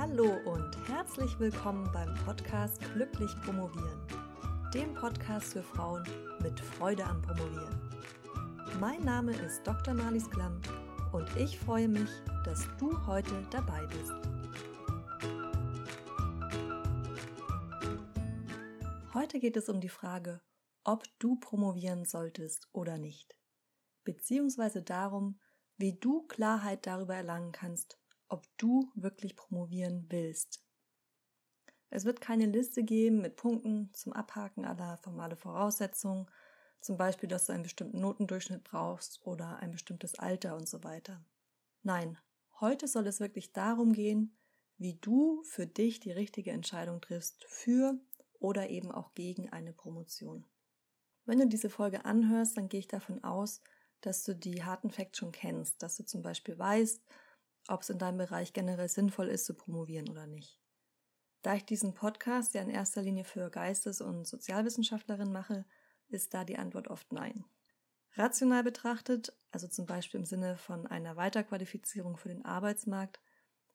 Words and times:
Hallo 0.00 0.34
und 0.46 0.74
herzlich 0.88 1.38
willkommen 1.38 1.86
beim 1.92 2.14
Podcast 2.24 2.80
Glücklich 2.94 3.30
Promovieren, 3.44 4.00
dem 4.72 4.94
Podcast 4.94 5.52
für 5.52 5.62
Frauen 5.62 6.02
mit 6.42 6.58
Freude 6.58 7.04
am 7.04 7.20
Promovieren. 7.20 7.78
Mein 8.80 9.02
Name 9.02 9.36
ist 9.36 9.62
Dr. 9.66 9.92
Marlies 9.92 10.30
Klamm 10.30 10.58
und 11.12 11.28
ich 11.36 11.58
freue 11.58 11.86
mich, 11.86 12.08
dass 12.46 12.66
du 12.78 13.06
heute 13.06 13.46
dabei 13.50 13.86
bist. 13.88 14.14
Heute 19.12 19.38
geht 19.38 19.58
es 19.58 19.68
um 19.68 19.82
die 19.82 19.90
Frage, 19.90 20.40
ob 20.82 21.04
du 21.18 21.36
promovieren 21.36 22.06
solltest 22.06 22.70
oder 22.72 22.96
nicht, 22.96 23.36
beziehungsweise 24.04 24.82
darum, 24.82 25.38
wie 25.76 25.98
du 26.00 26.22
Klarheit 26.22 26.86
darüber 26.86 27.16
erlangen 27.16 27.52
kannst, 27.52 27.99
ob 28.30 28.46
du 28.56 28.90
wirklich 28.94 29.36
promovieren 29.36 30.06
willst. 30.08 30.64
Es 31.90 32.04
wird 32.04 32.20
keine 32.20 32.46
Liste 32.46 32.84
geben 32.84 33.20
mit 33.20 33.36
Punkten 33.36 33.92
zum 33.92 34.12
Abhaken 34.12 34.64
aller 34.64 34.96
formale 34.98 35.36
Voraussetzungen, 35.36 36.30
zum 36.80 36.96
Beispiel, 36.96 37.28
dass 37.28 37.46
du 37.46 37.52
einen 37.52 37.64
bestimmten 37.64 38.00
Notendurchschnitt 38.00 38.64
brauchst 38.64 39.20
oder 39.26 39.58
ein 39.58 39.72
bestimmtes 39.72 40.18
Alter 40.18 40.56
und 40.56 40.68
so 40.68 40.82
weiter. 40.84 41.22
Nein, 41.82 42.16
heute 42.60 42.88
soll 42.88 43.06
es 43.06 43.20
wirklich 43.20 43.52
darum 43.52 43.92
gehen, 43.92 44.38
wie 44.78 44.94
du 44.94 45.42
für 45.42 45.66
dich 45.66 46.00
die 46.00 46.12
richtige 46.12 46.52
Entscheidung 46.52 47.00
triffst 47.00 47.44
für 47.44 48.00
oder 48.38 48.70
eben 48.70 48.90
auch 48.90 49.12
gegen 49.14 49.50
eine 49.50 49.72
Promotion. 49.72 50.46
Wenn 51.26 51.38
du 51.38 51.46
diese 51.46 51.68
Folge 51.68 52.04
anhörst, 52.04 52.56
dann 52.56 52.68
gehe 52.68 52.80
ich 52.80 52.88
davon 52.88 53.22
aus, 53.22 53.60
dass 54.00 54.24
du 54.24 54.34
die 54.34 54.64
harten 54.64 54.90
Facts 54.90 55.18
schon 55.18 55.32
kennst, 55.32 55.82
dass 55.82 55.96
du 55.96 56.04
zum 56.04 56.22
Beispiel 56.22 56.58
weißt, 56.58 57.04
ob 57.70 57.82
es 57.82 57.90
in 57.90 57.98
deinem 57.98 58.18
Bereich 58.18 58.52
generell 58.52 58.88
sinnvoll 58.88 59.28
ist 59.28 59.46
zu 59.46 59.54
promovieren 59.54 60.08
oder 60.08 60.26
nicht. 60.26 60.60
Da 61.42 61.54
ich 61.54 61.64
diesen 61.64 61.94
Podcast 61.94 62.54
ja 62.54 62.62
in 62.62 62.68
erster 62.70 63.02
Linie 63.02 63.24
für 63.24 63.50
Geistes- 63.50 64.00
und 64.00 64.26
Sozialwissenschaftlerinnen 64.26 65.32
mache, 65.32 65.64
ist 66.08 66.34
da 66.34 66.44
die 66.44 66.58
Antwort 66.58 66.88
oft 66.88 67.12
nein. 67.12 67.44
Rational 68.14 68.62
betrachtet, 68.62 69.32
also 69.50 69.68
zum 69.68 69.86
Beispiel 69.86 70.20
im 70.20 70.26
Sinne 70.26 70.56
von 70.56 70.86
einer 70.86 71.16
Weiterqualifizierung 71.16 72.16
für 72.16 72.28
den 72.28 72.44
Arbeitsmarkt, 72.44 73.20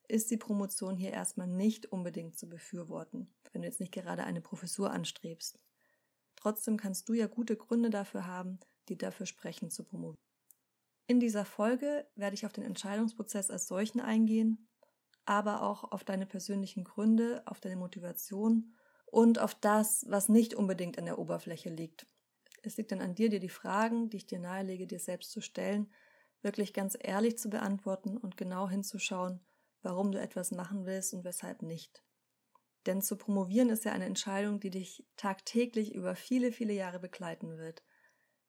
ist 0.08 0.30
die 0.30 0.36
Promotion 0.36 0.96
hier 0.96 1.12
erstmal 1.12 1.48
nicht 1.48 1.86
unbedingt 1.86 2.38
zu 2.38 2.48
befürworten, 2.48 3.34
wenn 3.52 3.62
du 3.62 3.68
jetzt 3.68 3.80
nicht 3.80 3.92
gerade 3.92 4.24
eine 4.24 4.40
Professur 4.40 4.90
anstrebst. 4.90 5.58
Trotzdem 6.36 6.76
kannst 6.76 7.08
du 7.08 7.14
ja 7.14 7.26
gute 7.26 7.56
Gründe 7.56 7.90
dafür 7.90 8.26
haben, 8.26 8.60
die 8.88 8.98
dafür 8.98 9.26
sprechen 9.26 9.70
zu 9.70 9.82
promovieren. 9.82 10.25
In 11.06 11.20
dieser 11.20 11.44
Folge 11.44 12.06
werde 12.16 12.34
ich 12.34 12.46
auf 12.46 12.52
den 12.52 12.64
Entscheidungsprozess 12.64 13.50
als 13.50 13.68
solchen 13.68 14.00
eingehen, 14.00 14.68
aber 15.24 15.62
auch 15.62 15.84
auf 15.92 16.02
deine 16.04 16.26
persönlichen 16.26 16.84
Gründe, 16.84 17.42
auf 17.46 17.60
deine 17.60 17.76
Motivation 17.76 18.74
und 19.06 19.38
auf 19.38 19.54
das, 19.54 20.04
was 20.08 20.28
nicht 20.28 20.54
unbedingt 20.54 20.98
an 20.98 21.04
der 21.04 21.18
Oberfläche 21.18 21.70
liegt. 21.70 22.06
Es 22.62 22.76
liegt 22.76 22.90
dann 22.90 23.00
an 23.00 23.14
dir, 23.14 23.28
dir 23.28 23.38
die 23.38 23.48
Fragen, 23.48 24.10
die 24.10 24.16
ich 24.16 24.26
dir 24.26 24.40
nahelege, 24.40 24.88
dir 24.88 24.98
selbst 24.98 25.30
zu 25.30 25.40
stellen, 25.40 25.92
wirklich 26.42 26.72
ganz 26.74 26.96
ehrlich 27.00 27.38
zu 27.38 27.50
beantworten 27.50 28.16
und 28.16 28.36
genau 28.36 28.68
hinzuschauen, 28.68 29.40
warum 29.82 30.10
du 30.10 30.20
etwas 30.20 30.50
machen 30.50 30.86
willst 30.86 31.14
und 31.14 31.24
weshalb 31.24 31.62
nicht. 31.62 32.02
Denn 32.86 33.02
zu 33.02 33.16
promovieren 33.16 33.68
ist 33.68 33.84
ja 33.84 33.92
eine 33.92 34.04
Entscheidung, 34.04 34.58
die 34.58 34.70
dich 34.70 35.06
tagtäglich 35.16 35.94
über 35.94 36.16
viele, 36.16 36.52
viele 36.52 36.72
Jahre 36.72 36.98
begleiten 36.98 37.58
wird. 37.58 37.84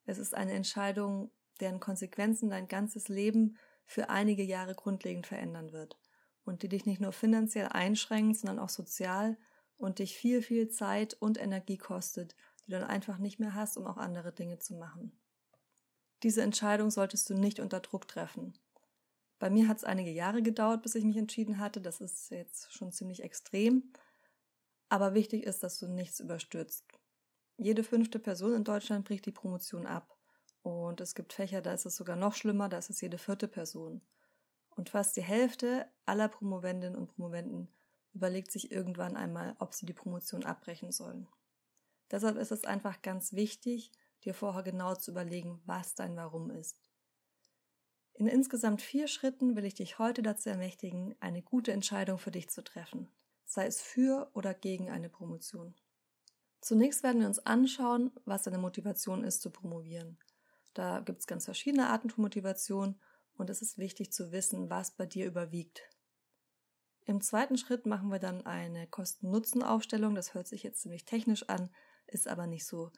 Es 0.04 0.18
ist 0.18 0.34
eine 0.34 0.52
Entscheidung, 0.52 1.30
deren 1.60 1.80
Konsequenzen 1.80 2.50
dein 2.50 2.68
ganzes 2.68 3.08
Leben 3.08 3.56
für 3.86 4.10
einige 4.10 4.42
Jahre 4.42 4.74
grundlegend 4.74 5.26
verändern 5.26 5.72
wird 5.72 5.98
und 6.44 6.62
die 6.62 6.68
dich 6.68 6.86
nicht 6.86 7.00
nur 7.00 7.12
finanziell 7.12 7.68
einschränkt, 7.68 8.38
sondern 8.38 8.58
auch 8.58 8.68
sozial 8.68 9.36
und 9.76 9.98
dich 9.98 10.16
viel, 10.16 10.42
viel 10.42 10.68
Zeit 10.68 11.14
und 11.14 11.40
Energie 11.40 11.78
kostet, 11.78 12.34
die 12.60 12.72
du 12.72 12.78
dann 12.78 12.88
einfach 12.88 13.18
nicht 13.18 13.38
mehr 13.38 13.54
hast, 13.54 13.76
um 13.76 13.86
auch 13.86 13.96
andere 13.96 14.32
Dinge 14.32 14.58
zu 14.58 14.74
machen. 14.74 15.12
Diese 16.22 16.42
Entscheidung 16.42 16.90
solltest 16.90 17.30
du 17.30 17.34
nicht 17.34 17.60
unter 17.60 17.80
Druck 17.80 18.08
treffen. 18.08 18.58
Bei 19.38 19.50
mir 19.50 19.68
hat 19.68 19.76
es 19.76 19.84
einige 19.84 20.10
Jahre 20.10 20.42
gedauert, 20.42 20.82
bis 20.82 20.96
ich 20.96 21.04
mich 21.04 21.16
entschieden 21.16 21.58
hatte. 21.58 21.80
Das 21.80 22.00
ist 22.00 22.30
jetzt 22.30 22.72
schon 22.72 22.90
ziemlich 22.90 23.22
extrem. 23.22 23.92
Aber 24.88 25.14
wichtig 25.14 25.44
ist, 25.44 25.62
dass 25.62 25.78
du 25.78 25.86
nichts 25.86 26.18
überstürzt. 26.18 26.84
Jede 27.56 27.84
fünfte 27.84 28.18
Person 28.18 28.54
in 28.54 28.64
Deutschland 28.64 29.06
bricht 29.06 29.26
die 29.26 29.32
Promotion 29.32 29.86
ab. 29.86 30.17
Und 30.68 31.00
es 31.00 31.14
gibt 31.14 31.32
Fächer, 31.32 31.62
da 31.62 31.72
ist 31.72 31.86
es 31.86 31.96
sogar 31.96 32.14
noch 32.14 32.34
schlimmer, 32.34 32.68
da 32.68 32.76
ist 32.76 32.90
es 32.90 33.00
jede 33.00 33.16
vierte 33.16 33.48
Person. 33.48 34.02
Und 34.68 34.90
fast 34.90 35.16
die 35.16 35.22
Hälfte 35.22 35.90
aller 36.04 36.28
Promovendinnen 36.28 36.94
und 36.94 37.06
Promovenden 37.06 37.68
überlegt 38.12 38.52
sich 38.52 38.70
irgendwann 38.70 39.16
einmal, 39.16 39.56
ob 39.60 39.72
sie 39.72 39.86
die 39.86 39.94
Promotion 39.94 40.44
abbrechen 40.44 40.92
sollen. 40.92 41.26
Deshalb 42.10 42.36
ist 42.36 42.52
es 42.52 42.64
einfach 42.64 43.00
ganz 43.00 43.32
wichtig, 43.32 43.92
dir 44.24 44.34
vorher 44.34 44.62
genau 44.62 44.94
zu 44.94 45.12
überlegen, 45.12 45.62
was 45.64 45.94
dein 45.94 46.14
Warum 46.16 46.50
ist. 46.50 46.82
In 48.12 48.26
insgesamt 48.26 48.82
vier 48.82 49.08
Schritten 49.08 49.56
will 49.56 49.64
ich 49.64 49.74
dich 49.74 49.98
heute 49.98 50.20
dazu 50.20 50.50
ermächtigen, 50.50 51.14
eine 51.18 51.40
gute 51.40 51.72
Entscheidung 51.72 52.18
für 52.18 52.30
dich 52.30 52.50
zu 52.50 52.62
treffen, 52.62 53.08
sei 53.46 53.64
es 53.64 53.80
für 53.80 54.30
oder 54.34 54.52
gegen 54.52 54.90
eine 54.90 55.08
Promotion. 55.08 55.74
Zunächst 56.60 57.02
werden 57.02 57.22
wir 57.22 57.28
uns 57.28 57.38
anschauen, 57.38 58.12
was 58.26 58.42
deine 58.42 58.58
Motivation 58.58 59.24
ist 59.24 59.40
zu 59.40 59.48
promovieren 59.48 60.18
da 60.78 61.00
gibt 61.00 61.18
es 61.18 61.26
ganz 61.26 61.44
verschiedene 61.44 61.88
Arten 61.88 62.08
von 62.08 62.22
Motivation 62.22 63.00
und 63.34 63.50
es 63.50 63.62
ist 63.62 63.78
wichtig 63.78 64.12
zu 64.12 64.30
wissen, 64.30 64.70
was 64.70 64.92
bei 64.92 65.06
dir 65.06 65.26
überwiegt. 65.26 65.82
Im 67.04 67.20
zweiten 67.20 67.58
Schritt 67.58 67.84
machen 67.84 68.10
wir 68.10 68.20
dann 68.20 68.46
eine 68.46 68.86
Kosten-Nutzen-Aufstellung. 68.86 70.14
Das 70.14 70.34
hört 70.34 70.46
sich 70.46 70.62
jetzt 70.62 70.82
ziemlich 70.82 71.04
technisch 71.04 71.48
an, 71.48 71.68
ist 72.06 72.28
aber 72.28 72.46
nicht 72.46 72.64
so. 72.64 72.92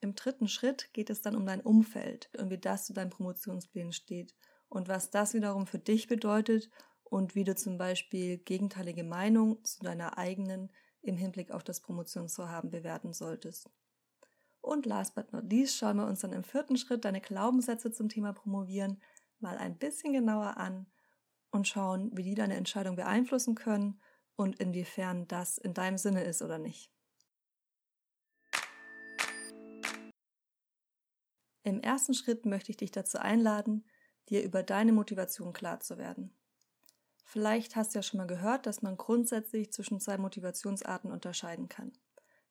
Im 0.00 0.14
dritten 0.14 0.48
Schritt 0.48 0.90
geht 0.94 1.10
es 1.10 1.20
dann 1.20 1.36
um 1.36 1.44
dein 1.44 1.60
Umfeld 1.60 2.30
und 2.38 2.48
wie 2.48 2.58
das 2.58 2.86
zu 2.86 2.94
deinen 2.94 3.10
Promotionsplänen 3.10 3.92
steht 3.92 4.34
und 4.70 4.88
was 4.88 5.10
das 5.10 5.34
wiederum 5.34 5.66
für 5.66 5.78
dich 5.78 6.06
bedeutet 6.06 6.70
und 7.04 7.34
wie 7.34 7.44
du 7.44 7.54
zum 7.54 7.76
Beispiel 7.76 8.38
gegenteilige 8.38 9.04
Meinung 9.04 9.62
zu 9.64 9.82
deiner 9.82 10.16
eigenen 10.16 10.72
im 11.02 11.18
Hinblick 11.18 11.50
auf 11.50 11.62
das 11.62 11.80
Promotionsvorhaben 11.80 12.70
bewerten 12.70 13.12
solltest. 13.12 13.68
Und 14.66 14.84
last 14.84 15.14
but 15.14 15.32
not 15.32 15.48
least 15.48 15.76
schauen 15.76 15.98
wir 15.98 16.08
uns 16.08 16.22
dann 16.22 16.32
im 16.32 16.42
vierten 16.42 16.76
Schritt 16.76 17.04
deine 17.04 17.20
Glaubenssätze 17.20 17.92
zum 17.92 18.08
Thema 18.08 18.32
Promovieren 18.32 19.00
mal 19.38 19.56
ein 19.56 19.78
bisschen 19.78 20.12
genauer 20.12 20.56
an 20.56 20.86
und 21.52 21.68
schauen, 21.68 22.10
wie 22.16 22.24
die 22.24 22.34
deine 22.34 22.56
Entscheidung 22.56 22.96
beeinflussen 22.96 23.54
können 23.54 24.00
und 24.34 24.58
inwiefern 24.58 25.28
das 25.28 25.56
in 25.56 25.72
deinem 25.72 25.98
Sinne 25.98 26.24
ist 26.24 26.42
oder 26.42 26.58
nicht. 26.58 26.90
Im 31.62 31.80
ersten 31.80 32.14
Schritt 32.14 32.44
möchte 32.44 32.72
ich 32.72 32.76
dich 32.76 32.90
dazu 32.90 33.18
einladen, 33.18 33.84
dir 34.30 34.42
über 34.42 34.64
deine 34.64 34.92
Motivation 34.92 35.52
klar 35.52 35.78
zu 35.78 35.96
werden. 35.96 36.36
Vielleicht 37.22 37.76
hast 37.76 37.94
du 37.94 38.00
ja 38.00 38.02
schon 38.02 38.18
mal 38.18 38.26
gehört, 38.26 38.66
dass 38.66 38.82
man 38.82 38.96
grundsätzlich 38.96 39.72
zwischen 39.72 40.00
zwei 40.00 40.18
Motivationsarten 40.18 41.12
unterscheiden 41.12 41.68
kann. 41.68 41.92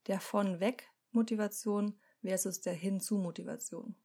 Der 0.08 0.22
von 0.22 0.62
weg 0.62 0.90
Motivation 1.12 2.00
versus 2.25 2.59
der 2.62 2.74
Hin-zu-Motivation. 2.74 3.96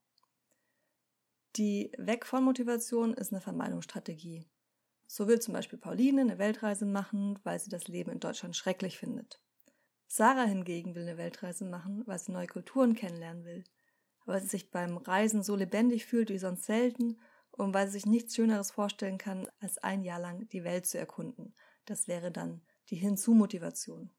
Die 1.56 1.91
Weg 1.97 2.26
von 2.26 2.44
Motivation 2.44 3.14
ist 3.14 3.32
eine 3.32 3.41
Vermeidungsstrategie. 3.41 4.47
So 5.06 5.26
will 5.26 5.41
zum 5.41 5.54
Beispiel 5.54 5.78
Pauline 5.78 6.20
eine 6.20 6.38
Weltreise 6.38 6.84
machen, 6.86 7.38
weil 7.42 7.59
sie 7.59 7.70
das 7.70 7.88
Leben 7.88 8.12
in 8.12 8.20
Deutschland 8.20 8.54
schrecklich 8.54 8.98
findet. 8.98 9.41
Sarah 10.06 10.44
hingegen 10.44 10.94
will 10.94 11.03
eine 11.03 11.16
Weltreise 11.16 11.64
machen, 11.64 12.03
weil 12.06 12.19
sie 12.19 12.32
neue 12.32 12.47
Kulturen 12.47 12.94
kennenlernen 12.94 13.44
will, 13.44 13.64
weil 14.26 14.41
sie 14.42 14.48
sich 14.48 14.70
beim 14.70 14.98
Reisen 14.98 15.42
so 15.42 15.56
lebendig 15.56 16.04
fühlt 16.04 16.28
wie 16.28 16.38
sonst 16.38 16.64
selten 16.64 17.19
und 17.50 17.75
weil 17.75 17.86
sie 17.86 17.94
sich 17.94 18.06
nichts 18.06 18.36
Schöneres 18.36 18.70
vorstellen 18.70 19.19
kann, 19.19 19.48
als 19.60 19.78
ein 19.78 20.03
Jahr 20.03 20.20
lang 20.20 20.48
die 20.48 20.62
Welt 20.62 20.86
zu 20.86 20.98
erkunden. 20.98 21.54
Das 21.86 22.06
wäre 22.06 22.30
dann 22.30 22.60
die 22.91 22.97
Hinzu-Motivation. 22.97 24.10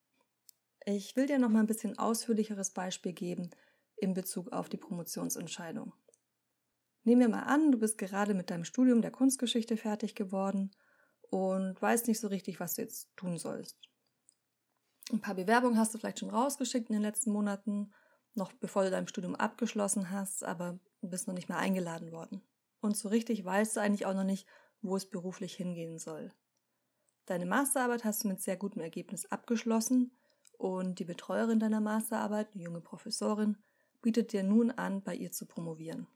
Ich 0.86 1.16
will 1.16 1.28
dir 1.28 1.38
noch 1.38 1.50
mal 1.50 1.60
ein 1.60 1.68
bisschen 1.68 1.98
ausführlicheres 2.00 2.72
Beispiel 2.72 3.14
geben, 3.14 3.52
in 4.02 4.14
Bezug 4.14 4.52
auf 4.52 4.68
die 4.68 4.78
Promotionsentscheidung. 4.78 5.94
Nehmen 7.04 7.22
wir 7.22 7.30
mal 7.30 7.44
an, 7.44 7.72
du 7.72 7.80
bist 7.80 7.98
gerade 7.98 8.34
mit 8.34 8.50
deinem 8.50 8.64
Studium 8.64 9.02
der 9.02 9.12
Kunstgeschichte 9.12 9.78
fertig 9.78 10.16
geworden 10.16 10.72
und 11.30 11.82
weißt 11.82 12.08
nicht 12.08 12.20
so 12.20 12.28
richtig, 12.28 12.60
was 12.60 12.76
du 12.76 12.82
jetzt 12.82 13.16
tun 13.16 13.38
sollst. 13.38 13.78
Ein 15.12 15.22
paar 15.22 15.36
Bewerbungen 15.36 15.78
hast 15.78 15.94
du 15.94 15.98
vielleicht 15.98 16.20
schon 16.20 16.30
rausgeschickt 16.30 16.90
in 16.90 16.94
den 16.94 17.02
letzten 17.02 17.32
Monaten, 17.32 17.92
noch 18.34 18.54
bevor 18.54 18.84
du 18.84 18.92
dein 18.92 19.08
Studium 19.08 19.36
abgeschlossen 19.36 20.12
hast, 20.12 20.44
aber 20.44 20.80
du 21.02 21.10
bist 21.10 21.28
noch 21.28 21.34
nicht 21.34 21.50
mehr 21.50 21.58
eingeladen 21.58 22.12
worden. 22.12 22.42
Und 22.80 22.96
so 22.96 23.10
richtig 23.10 23.44
weißt 23.44 23.76
du 23.76 23.82
eigentlich 23.82 24.06
auch 24.06 24.14
noch 24.14 24.24
nicht, 24.24 24.48
wo 24.82 24.96
es 24.96 25.10
beruflich 25.10 25.56
hingehen 25.56 26.00
soll. 26.00 26.34
Deine 27.26 27.46
Masterarbeit 27.46 28.04
hast 28.04 28.24
du 28.24 28.28
mit 28.28 28.42
sehr 28.42 28.58
gutem 28.58 28.82
Ergebnis 28.82 29.26
abgeschlossen 29.26 30.18
und 30.58 31.00
die 31.00 31.06
Betreuerin 31.06 31.60
deiner 31.60 31.82
Masterarbeit, 31.82 32.54
eine 32.54 32.64
junge 32.64 32.82
Professorin, 32.82 33.58
bietet 34.02 34.34
dir 34.34 34.44
nun 34.44 34.72
an, 34.72 35.02
bei 35.02 35.16
ihr 35.16 35.32
zu 35.32 35.46
promovieren. 35.46 36.08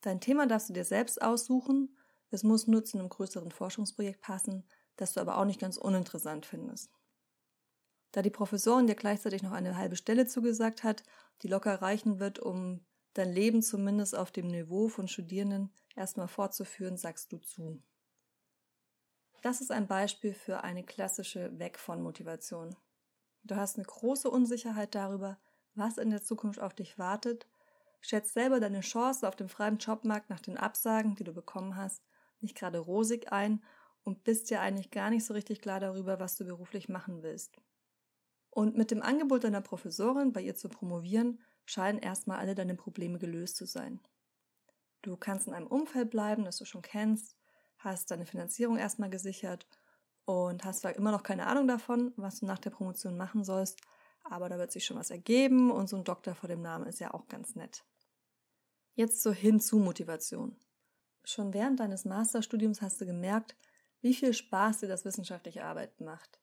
Dein 0.00 0.20
Thema 0.20 0.46
darfst 0.46 0.68
du 0.68 0.72
dir 0.72 0.84
selbst 0.84 1.22
aussuchen. 1.22 1.96
Es 2.30 2.42
muss 2.42 2.66
nur 2.66 2.84
zu 2.84 2.98
einem 2.98 3.08
größeren 3.08 3.50
Forschungsprojekt 3.50 4.20
passen, 4.20 4.64
das 4.96 5.14
du 5.14 5.20
aber 5.20 5.38
auch 5.38 5.44
nicht 5.44 5.60
ganz 5.60 5.76
uninteressant 5.76 6.46
findest. 6.46 6.90
Da 8.10 8.20
die 8.20 8.30
Professorin 8.30 8.86
dir 8.86 8.94
gleichzeitig 8.94 9.42
noch 9.42 9.52
eine 9.52 9.76
halbe 9.76 9.96
Stelle 9.96 10.26
zugesagt 10.26 10.84
hat, 10.84 11.02
die 11.42 11.48
locker 11.48 11.80
reichen 11.80 12.18
wird, 12.18 12.38
um 12.38 12.84
dein 13.14 13.32
Leben 13.32 13.62
zumindest 13.62 14.16
auf 14.16 14.30
dem 14.30 14.48
Niveau 14.48 14.88
von 14.88 15.08
Studierenden 15.08 15.72
erstmal 15.96 16.28
fortzuführen, 16.28 16.96
sagst 16.96 17.32
du 17.32 17.38
zu. 17.38 17.82
Das 19.42 19.60
ist 19.60 19.72
ein 19.72 19.86
Beispiel 19.86 20.34
für 20.34 20.62
eine 20.62 20.84
klassische 20.84 21.58
Weg 21.58 21.78
von 21.78 22.02
Motivation. 22.02 22.76
Du 23.44 23.56
hast 23.56 23.76
eine 23.76 23.84
große 23.84 24.30
Unsicherheit 24.30 24.94
darüber, 24.94 25.38
was 25.74 25.98
in 25.98 26.10
der 26.10 26.22
Zukunft 26.22 26.60
auf 26.60 26.74
dich 26.74 26.98
wartet, 26.98 27.46
schätzt 28.00 28.34
selber 28.34 28.60
deine 28.60 28.80
Chance 28.80 29.26
auf 29.26 29.36
dem 29.36 29.48
freien 29.48 29.78
Jobmarkt 29.78 30.30
nach 30.30 30.40
den 30.40 30.56
Absagen, 30.56 31.14
die 31.14 31.24
du 31.24 31.32
bekommen 31.32 31.76
hast, 31.76 32.02
nicht 32.40 32.56
gerade 32.56 32.78
rosig 32.78 33.32
ein 33.32 33.62
und 34.02 34.24
bist 34.24 34.50
dir 34.50 34.60
eigentlich 34.60 34.90
gar 34.90 35.10
nicht 35.10 35.24
so 35.24 35.34
richtig 35.34 35.60
klar 35.60 35.80
darüber, 35.80 36.18
was 36.18 36.36
du 36.36 36.44
beruflich 36.44 36.88
machen 36.88 37.22
willst. 37.22 37.56
Und 38.50 38.76
mit 38.76 38.90
dem 38.90 39.02
Angebot 39.02 39.44
deiner 39.44 39.62
Professorin, 39.62 40.32
bei 40.32 40.42
ihr 40.42 40.54
zu 40.54 40.68
promovieren, 40.68 41.40
scheinen 41.64 42.00
erstmal 42.00 42.38
alle 42.38 42.54
deine 42.54 42.74
Probleme 42.74 43.18
gelöst 43.18 43.56
zu 43.56 43.64
sein. 43.64 44.00
Du 45.00 45.16
kannst 45.16 45.46
in 45.46 45.54
einem 45.54 45.68
Umfeld 45.68 46.10
bleiben, 46.10 46.44
das 46.44 46.58
du 46.58 46.64
schon 46.64 46.82
kennst, 46.82 47.36
hast 47.78 48.10
deine 48.10 48.26
Finanzierung 48.26 48.76
erstmal 48.76 49.10
gesichert 49.10 49.66
und 50.24 50.64
hast 50.64 50.80
zwar 50.80 50.94
immer 50.94 51.10
noch 51.10 51.22
keine 51.22 51.46
Ahnung 51.46 51.66
davon, 51.66 52.12
was 52.16 52.40
du 52.40 52.46
nach 52.46 52.58
der 52.58 52.70
Promotion 52.70 53.16
machen 53.16 53.42
sollst, 53.44 53.80
aber 54.24 54.48
da 54.48 54.58
wird 54.58 54.72
sich 54.72 54.84
schon 54.84 54.96
was 54.96 55.10
ergeben 55.10 55.70
und 55.70 55.88
so 55.88 55.96
ein 55.96 56.04
Doktor 56.04 56.34
vor 56.34 56.48
dem 56.48 56.62
Namen 56.62 56.86
ist 56.86 57.00
ja 57.00 57.12
auch 57.14 57.28
ganz 57.28 57.54
nett. 57.54 57.84
Jetzt 58.94 59.22
zur 59.22 59.34
Hinzu-Motivation. 59.34 60.56
Schon 61.24 61.54
während 61.54 61.80
deines 61.80 62.04
Masterstudiums 62.04 62.82
hast 62.82 63.00
du 63.00 63.06
gemerkt, 63.06 63.56
wie 64.00 64.14
viel 64.14 64.34
Spaß 64.34 64.80
dir 64.80 64.88
das 64.88 65.04
wissenschaftliche 65.04 65.64
Arbeiten 65.64 66.04
macht. 66.04 66.40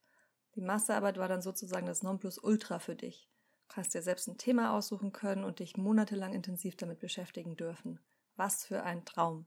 Die 0.56 0.62
Masterarbeit 0.62 1.18
war 1.18 1.28
dann 1.28 1.42
sozusagen 1.42 1.86
das 1.86 2.02
Nonplusultra 2.02 2.80
für 2.80 2.96
dich. 2.96 3.30
Du 3.68 3.76
hast 3.76 3.94
dir 3.94 4.02
selbst 4.02 4.28
ein 4.28 4.38
Thema 4.38 4.74
aussuchen 4.74 5.12
können 5.12 5.44
und 5.44 5.60
dich 5.60 5.78
monatelang 5.78 6.34
intensiv 6.34 6.76
damit 6.76 7.00
beschäftigen 7.00 7.56
dürfen. 7.56 8.00
Was 8.36 8.66
für 8.66 8.84
ein 8.84 9.06
Traum. 9.06 9.46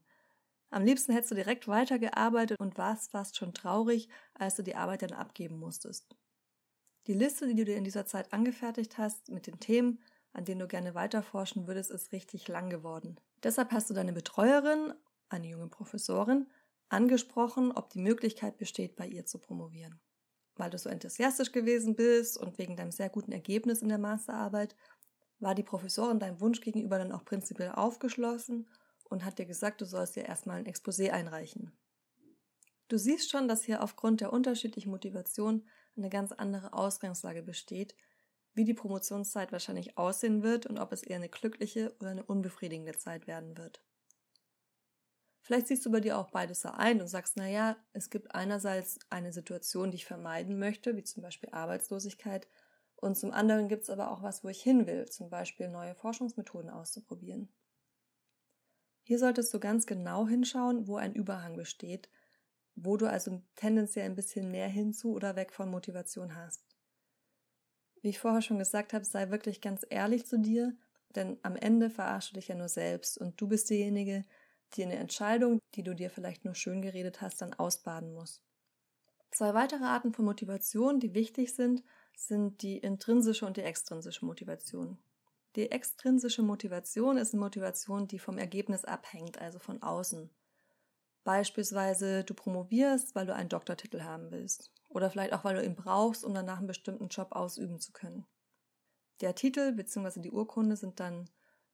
Am 0.69 0.85
liebsten 0.85 1.11
hättest 1.11 1.31
du 1.31 1.35
direkt 1.35 1.67
weitergearbeitet 1.67 2.59
und 2.59 2.77
warst 2.77 3.11
fast 3.11 3.35
schon 3.35 3.53
traurig, 3.53 4.07
als 4.33 4.55
du 4.55 4.63
die 4.63 4.75
Arbeit 4.75 5.01
dann 5.01 5.13
abgeben 5.13 5.59
musstest. 5.59 6.15
Die 7.07 7.13
Liste, 7.13 7.47
die 7.47 7.55
du 7.55 7.65
dir 7.65 7.75
in 7.75 7.83
dieser 7.83 8.05
Zeit 8.05 8.31
angefertigt 8.31 8.97
hast, 8.97 9.29
mit 9.29 9.47
den 9.47 9.59
Themen, 9.59 9.99
an 10.31 10.45
denen 10.45 10.59
du 10.59 10.67
gerne 10.67 10.95
weiterforschen 10.95 11.67
würdest, 11.67 11.91
ist 11.91 12.11
richtig 12.11 12.47
lang 12.47 12.69
geworden. 12.69 13.19
Deshalb 13.43 13.71
hast 13.71 13.89
du 13.89 13.93
deine 13.93 14.13
Betreuerin, 14.13 14.93
eine 15.29 15.47
junge 15.47 15.67
Professorin, 15.67 16.47
angesprochen, 16.89 17.71
ob 17.71 17.89
die 17.89 17.99
Möglichkeit 17.99 18.57
besteht, 18.57 18.95
bei 18.95 19.07
ihr 19.07 19.25
zu 19.25 19.39
promovieren. 19.39 19.99
Weil 20.55 20.69
du 20.69 20.77
so 20.77 20.89
enthusiastisch 20.89 21.51
gewesen 21.51 21.95
bist 21.95 22.37
und 22.37 22.57
wegen 22.57 22.77
deinem 22.77 22.91
sehr 22.91 23.09
guten 23.09 23.31
Ergebnis 23.31 23.81
in 23.81 23.89
der 23.89 23.97
Masterarbeit, 23.97 24.75
war 25.39 25.55
die 25.55 25.63
Professorin 25.63 26.19
deinem 26.19 26.39
Wunsch 26.39 26.61
gegenüber 26.61 26.97
dann 26.97 27.11
auch 27.11 27.25
prinzipiell 27.25 27.71
aufgeschlossen 27.71 28.69
und 29.09 29.25
hat 29.25 29.39
dir 29.39 29.45
gesagt, 29.45 29.81
du 29.81 29.85
sollst 29.85 30.15
dir 30.15 30.23
erstmal 30.23 30.59
ein 30.59 30.71
Exposé 30.71 31.09
einreichen. 31.09 31.73
Du 32.87 32.97
siehst 32.97 33.29
schon, 33.29 33.47
dass 33.47 33.63
hier 33.63 33.83
aufgrund 33.83 34.21
der 34.21 34.31
unterschiedlichen 34.31 34.91
Motivation 34.91 35.67
eine 35.95 36.09
ganz 36.09 36.31
andere 36.31 36.73
Ausgangslage 36.73 37.43
besteht, 37.43 37.95
wie 38.53 38.65
die 38.65 38.73
Promotionszeit 38.73 39.51
wahrscheinlich 39.51 39.97
aussehen 39.97 40.43
wird 40.43 40.65
und 40.65 40.77
ob 40.77 40.91
es 40.91 41.03
eher 41.03 41.17
eine 41.17 41.29
glückliche 41.29 41.95
oder 41.99 42.11
eine 42.11 42.23
unbefriedigende 42.23 42.97
Zeit 42.97 43.27
werden 43.27 43.57
wird. 43.57 43.83
Vielleicht 45.41 45.67
siehst 45.67 45.85
du 45.85 45.91
bei 45.91 45.99
dir 45.99 46.17
auch 46.17 46.31
beides 46.31 46.61
so 46.61 46.69
ein 46.69 47.01
und 47.01 47.07
sagst, 47.07 47.35
naja, 47.35 47.75
es 47.91 48.09
gibt 48.09 48.33
einerseits 48.33 48.97
eine 49.09 49.33
Situation, 49.33 49.91
die 49.91 49.97
ich 49.97 50.05
vermeiden 50.05 50.57
möchte, 50.57 50.95
wie 50.95 51.03
zum 51.03 51.21
Beispiel 51.21 51.49
Arbeitslosigkeit, 51.51 52.47
und 53.03 53.17
zum 53.17 53.33
anderen 53.33 53.67
gibt 53.67 53.83
es 53.83 53.89
aber 53.89 54.11
auch 54.11 54.23
was, 54.23 54.45
wo 54.45 54.47
ich 54.47 54.63
hin 54.63 54.87
will, 54.87 55.09
zum 55.09 55.29
Beispiel 55.29 55.67
neue 55.67 55.93
Forschungsmethoden 55.93 56.69
auszuprobieren. 56.69 57.49
Hier 59.01 59.19
solltest 59.19 59.53
du 59.53 59.59
ganz 59.59 59.85
genau 59.85 60.25
hinschauen, 60.25 60.87
wo 60.87 60.95
ein 60.95 61.13
Überhang 61.13 61.57
besteht, 61.57 62.07
wo 62.75 62.97
du 62.97 63.09
also 63.09 63.41
tendenziell 63.55 64.05
ein 64.05 64.15
bisschen 64.15 64.51
mehr 64.51 64.67
hinzu 64.67 65.13
oder 65.13 65.35
weg 65.35 65.53
von 65.53 65.69
Motivation 65.69 66.35
hast. 66.35 66.63
Wie 68.01 68.09
ich 68.09 68.19
vorher 68.19 68.41
schon 68.41 68.59
gesagt 68.59 68.93
habe, 68.93 69.05
sei 69.05 69.29
wirklich 69.29 69.61
ganz 69.61 69.85
ehrlich 69.89 70.25
zu 70.25 70.37
dir, 70.37 70.75
denn 71.15 71.37
am 71.43 71.55
Ende 71.55 71.89
verarschst 71.89 72.31
du 72.31 72.35
dich 72.35 72.47
ja 72.47 72.55
nur 72.55 72.69
selbst 72.69 73.17
und 73.17 73.39
du 73.39 73.47
bist 73.47 73.69
diejenige, 73.69 74.25
die 74.73 74.83
eine 74.83 74.95
Entscheidung, 74.95 75.59
die 75.75 75.83
du 75.83 75.93
dir 75.93 76.09
vielleicht 76.09 76.45
nur 76.45 76.55
schön 76.55 76.81
geredet 76.81 77.21
hast, 77.21 77.41
dann 77.41 77.53
ausbaden 77.53 78.13
muss. 78.13 78.41
Zwei 79.31 79.53
weitere 79.53 79.83
Arten 79.83 80.13
von 80.13 80.25
Motivation, 80.25 80.99
die 80.99 81.13
wichtig 81.13 81.55
sind, 81.55 81.83
sind 82.15 82.61
die 82.61 82.77
intrinsische 82.77 83.45
und 83.45 83.57
die 83.57 83.61
extrinsische 83.61 84.25
Motivation. 84.25 84.97
Die 85.55 85.71
extrinsische 85.71 86.41
Motivation 86.41 87.17
ist 87.17 87.33
eine 87.33 87.41
Motivation, 87.41 88.07
die 88.07 88.19
vom 88.19 88.37
Ergebnis 88.37 88.85
abhängt, 88.85 89.39
also 89.39 89.59
von 89.59 89.81
außen. 89.81 90.29
Beispielsweise 91.23 92.23
du 92.23 92.33
promovierst, 92.33 93.15
weil 93.15 93.25
du 93.25 93.33
einen 93.33 93.49
Doktortitel 93.49 94.01
haben 94.01 94.31
willst. 94.31 94.71
Oder 94.89 95.09
vielleicht 95.09 95.33
auch, 95.33 95.43
weil 95.43 95.55
du 95.55 95.63
ihn 95.63 95.75
brauchst, 95.75 96.23
um 96.23 96.33
danach 96.33 96.57
einen 96.57 96.67
bestimmten 96.67 97.07
Job 97.07 97.29
ausüben 97.31 97.79
zu 97.79 97.91
können. 97.91 98.25
Der 99.21 99.35
Titel 99.35 99.71
bzw. 99.71 100.19
die 100.19 100.31
Urkunde 100.31 100.75
sind 100.75 100.99
dann 100.99 101.29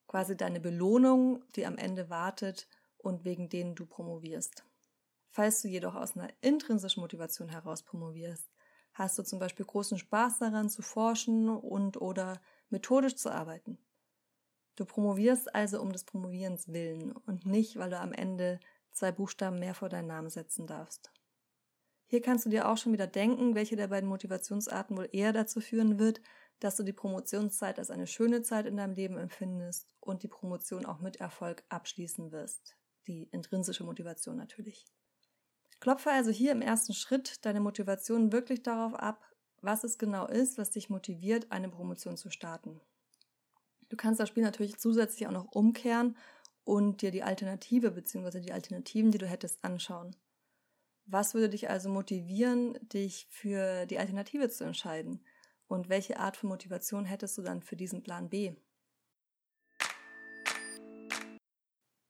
quasi 0.08 0.38
deine 0.38 0.60
Belohnung, 0.60 1.44
die 1.56 1.66
am 1.66 1.78
Ende 1.78 2.10
wartet, 2.10 2.68
und 2.98 3.24
wegen 3.24 3.48
denen 3.48 3.76
du 3.76 3.86
promovierst. 3.86 4.66
Falls 5.30 5.62
du 5.62 5.68
jedoch 5.68 5.96
aus 5.96 6.18
einer 6.18 6.30
intrinsischen 6.42 7.02
Motivation 7.02 7.48
heraus 7.48 7.84
promovierst, 7.84 8.52
hast 8.94 9.18
du 9.18 9.24
zum 9.24 9.40
Beispiel 9.40 9.66
großen 9.66 9.98
Spaß 9.98 10.40
daran 10.40 10.70
zu 10.70 10.82
forschen 10.82 11.50
und 11.50 12.02
oder 12.02 12.42
methodisch 12.70 13.16
zu 13.16 13.32
arbeiten. 13.32 13.78
Du 14.76 14.86
promovierst 14.86 15.54
also 15.54 15.82
um 15.82 15.92
des 15.92 16.04
Promovierens 16.04 16.68
willen 16.70 17.12
und 17.12 17.46
nicht, 17.46 17.78
weil 17.78 17.90
du 17.90 18.00
am 18.00 18.14
Ende 18.14 18.60
zwei 18.92 19.12
Buchstaben 19.12 19.60
mehr 19.60 19.74
vor 19.74 19.90
deinen 19.90 20.08
Namen 20.08 20.30
setzen 20.30 20.68
darfst. 20.68 21.12
Hier 22.08 22.22
kannst 22.22 22.46
du 22.46 22.50
dir 22.50 22.68
auch 22.68 22.78
schon 22.78 22.94
wieder 22.94 23.08
denken, 23.08 23.56
welche 23.56 23.76
der 23.76 23.88
beiden 23.88 24.10
Motivationsarten 24.10 24.98
wohl 24.98 25.10
eher 25.12 25.32
dazu 25.32 25.62
führen 25.62 26.00
wird, 26.00 26.22
dass 26.60 26.76
du 26.76 26.84
die 26.84 26.94
Promotionszeit 26.94 27.78
als 27.78 27.92
eine 27.92 28.08
schöne 28.08 28.42
Zeit 28.42 28.66
in 28.66 28.78
deinem 28.78 28.94
Leben 28.94 29.18
empfindest 29.18 29.96
und 30.00 30.24
die 30.24 30.28
Promotion 30.28 30.86
auch 30.86 31.00
mit 31.00 31.18
Erfolg 31.18 31.64
abschließen 31.70 32.32
wirst 32.32 32.76
die 33.10 33.24
intrinsische 33.32 33.84
Motivation 33.84 34.38
natürlich. 34.38 34.86
Klopfe 35.80 36.12
also 36.12 36.32
hier 36.32 36.52
im 36.52 36.62
ersten 36.62 36.94
Schritt 36.94 37.44
deine 37.46 37.60
Motivation 37.60 38.32
wirklich 38.32 38.64
darauf 38.64 38.94
ab, 38.94 39.26
was 39.62 39.84
es 39.84 39.98
genau 39.98 40.28
ist, 40.28 40.58
was 40.58 40.72
dich 40.72 40.90
motiviert, 40.90 41.52
eine 41.52 41.70
Promotion 41.70 42.16
zu 42.16 42.30
starten. 42.30 42.80
Du 43.90 43.98
kannst 43.98 44.20
das 44.20 44.30
Spiel 44.30 44.44
natürlich 44.44 44.78
zusätzlich 44.78 45.28
auch 45.28 45.32
noch 45.32 45.52
umkehren 45.52 46.16
und 46.64 47.02
dir 47.02 47.12
die 47.12 47.24
Alternative 47.24 47.92
bzw. 47.92 48.40
die 48.42 48.54
Alternativen, 48.54 49.12
die 49.12 49.18
du 49.18 49.28
hättest, 49.28 49.64
anschauen. 49.64 50.16
Was 51.06 51.34
würde 51.34 51.50
dich 51.50 51.70
also 51.70 51.90
motivieren, 51.90 52.78
dich 52.88 53.28
für 53.30 53.86
die 53.88 53.98
Alternative 53.98 54.50
zu 54.50 54.64
entscheiden? 54.64 55.26
Und 55.68 55.90
welche 55.90 56.20
Art 56.20 56.38
von 56.38 56.50
Motivation 56.50 57.06
hättest 57.06 57.38
du 57.38 57.42
dann 57.42 57.62
für 57.62 57.76
diesen 57.76 58.04
Plan 58.04 58.30
B? 58.30 58.54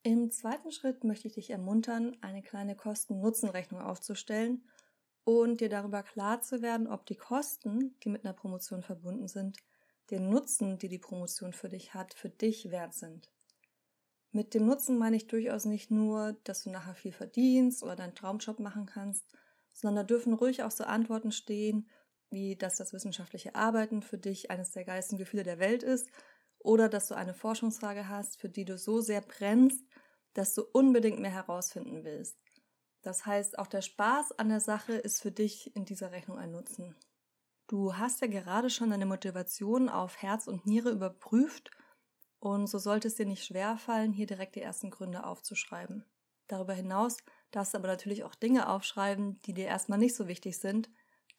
Im 0.04 0.32
zweiten 0.32 0.72
Schritt 0.72 1.04
möchte 1.04 1.28
ich 1.28 1.36
dich 1.36 1.50
ermuntern, 1.50 2.18
eine 2.22 2.42
kleine 2.42 2.76
Kosten-Nutzen-Rechnung 2.76 3.82
aufzustellen 3.82 4.64
und 5.24 5.62
dir 5.62 5.70
darüber 5.70 6.04
klar 6.04 6.42
zu 6.42 6.62
werden, 6.62 6.88
ob 6.88 7.06
die 7.06 7.18
Kosten, 7.18 7.96
die 8.00 8.10
mit 8.10 8.26
einer 8.26 8.34
Promotion 8.34 8.82
verbunden 8.82 9.28
sind, 9.28 9.58
den 10.10 10.30
Nutzen, 10.30 10.78
die 10.78 10.88
die 10.88 11.00
Promotion 11.00 11.54
für 11.54 11.70
dich 11.70 11.94
hat, 11.94 12.14
für 12.14 12.30
dich 12.30 12.72
wert 12.72 12.94
sind. 12.94 13.30
Mit 14.32 14.54
dem 14.54 14.66
Nutzen 14.66 14.98
meine 14.98 15.16
ich 15.16 15.28
durchaus 15.28 15.66
nicht 15.66 15.90
nur, 15.90 16.34
dass 16.44 16.64
du 16.64 16.70
nachher 16.70 16.96
viel 16.96 17.12
verdienst 17.12 17.84
oder 17.84 17.96
deinen 17.96 18.16
Traumjob 18.16 18.60
machen 18.60 18.86
kannst, 18.86 19.26
sondern 19.74 20.08
da 20.08 20.14
dürfen 20.14 20.34
ruhig 20.34 20.64
auch 20.64 20.72
so 20.72 20.84
Antworten 20.84 21.32
stehen, 21.32 21.90
wie 22.30 22.56
dass 22.56 22.78
das 22.78 22.94
wissenschaftliche 22.94 23.56
Arbeiten 23.56 24.04
für 24.04 24.20
dich 24.20 24.52
eines 24.52 24.72
der 24.72 24.86
geilsten 24.86 25.18
Gefühle 25.18 25.44
der 25.44 25.58
Welt 25.58 25.82
ist 25.82 26.10
oder 26.60 26.90
dass 26.90 27.08
du 27.08 27.16
eine 27.16 27.34
Forschungsfrage 27.34 28.08
hast, 28.08 28.40
für 28.40 28.50
die 28.50 28.66
du 28.66 28.78
so 28.78 29.02
sehr 29.02 29.22
brennst, 29.22 29.84
dass 30.34 30.54
du 30.54 30.64
unbedingt 30.74 31.20
mehr 31.20 31.32
herausfinden 31.32 32.04
willst. 32.04 32.38
Das 33.02 33.26
heißt, 33.26 33.58
auch 33.58 33.68
der 33.68 33.82
Spaß 33.82 34.34
an 34.34 34.50
der 34.50 34.60
Sache 34.60 34.94
ist 34.94 35.22
für 35.22 35.32
dich 35.32 35.76
in 35.76 35.86
dieser 35.86 36.12
Rechnung 36.12 36.38
ein 36.38 36.52
Nutzen. 36.52 36.96
Du 37.68 37.96
hast 37.96 38.22
ja 38.22 38.28
gerade 38.28 38.70
schon 38.70 38.90
deine 38.90 39.06
Motivation 39.06 39.90
auf 39.90 40.22
Herz 40.22 40.48
und 40.48 40.66
Niere 40.66 40.92
überprüft 40.92 41.72
und 42.40 42.68
so 42.68 42.78
sollte 42.78 43.08
es 43.08 43.16
dir 43.16 43.26
nicht 43.26 43.46
schwer 43.46 43.78
fallen, 43.78 44.14
hier 44.14 44.28
direkt 44.28 44.56
die 44.56 44.62
ersten 44.62 44.90
Gründe 44.90 45.26
aufzuschreiben. 45.26 46.06
Darüber 46.48 46.74
hinaus 46.74 47.18
darfst 47.52 47.74
du 47.74 47.78
aber 47.78 47.88
natürlich 47.88 48.24
auch 48.24 48.36
Dinge 48.36 48.70
aufschreiben, 48.70 49.42
die 49.42 49.54
dir 49.54 49.68
erstmal 49.68 50.00
nicht 50.00 50.16
so 50.16 50.28
wichtig 50.28 50.58
sind, 50.58 50.90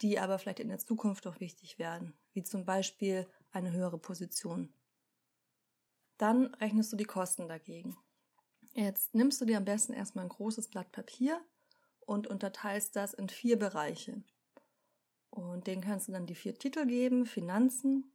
die 0.02 0.18
aber 0.18 0.38
vielleicht 0.38 0.60
in 0.60 0.68
der 0.68 0.78
Zukunft 0.78 1.26
doch 1.26 1.40
wichtig 1.40 1.78
werden, 1.78 2.14
wie 2.32 2.42
zum 2.42 2.64
Beispiel 2.64 3.26
eine 3.50 3.72
höhere 3.72 3.98
Position. 3.98 4.72
Dann 6.16 6.54
rechnest 6.54 6.92
du 6.92 6.96
die 6.96 7.04
Kosten 7.04 7.48
dagegen. 7.48 7.96
Jetzt 8.74 9.14
nimmst 9.14 9.40
du 9.40 9.46
dir 9.46 9.56
am 9.56 9.64
besten 9.64 9.92
erstmal 9.92 10.26
ein 10.26 10.30
großes 10.30 10.68
Blatt 10.68 10.92
Papier 10.92 11.40
und 12.00 12.26
unterteilst 12.26 12.94
das 12.94 13.14
in 13.14 13.28
vier 13.28 13.58
Bereiche. 13.58 14.22
Und 15.30 15.66
denen 15.66 15.82
kannst 15.82 16.08
du 16.08 16.12
dann 16.12 16.26
die 16.26 16.34
vier 16.34 16.56
Titel 16.58 16.86
geben: 16.86 17.26
Finanzen, 17.26 18.12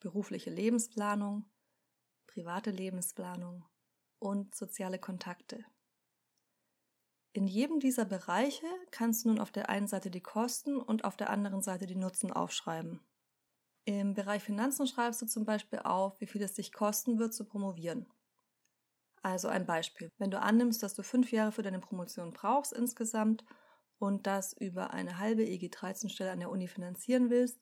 berufliche 0.00 0.50
Lebensplanung, 0.50 1.44
private 2.36 2.70
Lebensplanung 2.70 3.64
und 4.18 4.54
soziale 4.54 4.98
Kontakte. 4.98 5.64
In 7.32 7.46
jedem 7.46 7.80
dieser 7.80 8.04
Bereiche 8.04 8.66
kannst 8.90 9.24
du 9.24 9.28
nun 9.28 9.40
auf 9.40 9.50
der 9.50 9.70
einen 9.70 9.88
Seite 9.88 10.10
die 10.10 10.20
Kosten 10.20 10.76
und 10.76 11.04
auf 11.04 11.16
der 11.16 11.30
anderen 11.30 11.62
Seite 11.62 11.86
die 11.86 11.96
Nutzen 11.96 12.30
aufschreiben. 12.30 13.00
Im 13.86 14.12
Bereich 14.12 14.42
Finanzen 14.42 14.86
schreibst 14.86 15.22
du 15.22 15.26
zum 15.26 15.46
Beispiel 15.46 15.78
auf, 15.78 16.20
wie 16.20 16.26
viel 16.26 16.42
es 16.42 16.52
dich 16.52 16.74
kosten 16.74 17.18
wird 17.18 17.32
zu 17.32 17.46
promovieren. 17.46 18.06
Also 19.22 19.48
ein 19.48 19.64
Beispiel. 19.64 20.10
Wenn 20.18 20.30
du 20.30 20.38
annimmst, 20.38 20.82
dass 20.82 20.92
du 20.92 21.02
fünf 21.02 21.32
Jahre 21.32 21.52
für 21.52 21.62
deine 21.62 21.80
Promotion 21.80 22.34
brauchst 22.34 22.74
insgesamt 22.74 23.46
und 23.98 24.26
das 24.26 24.52
über 24.52 24.90
eine 24.90 25.18
halbe 25.18 25.42
EG13-Stelle 25.42 26.32
an 26.32 26.40
der 26.40 26.50
Uni 26.50 26.68
finanzieren 26.68 27.30
willst, 27.30 27.58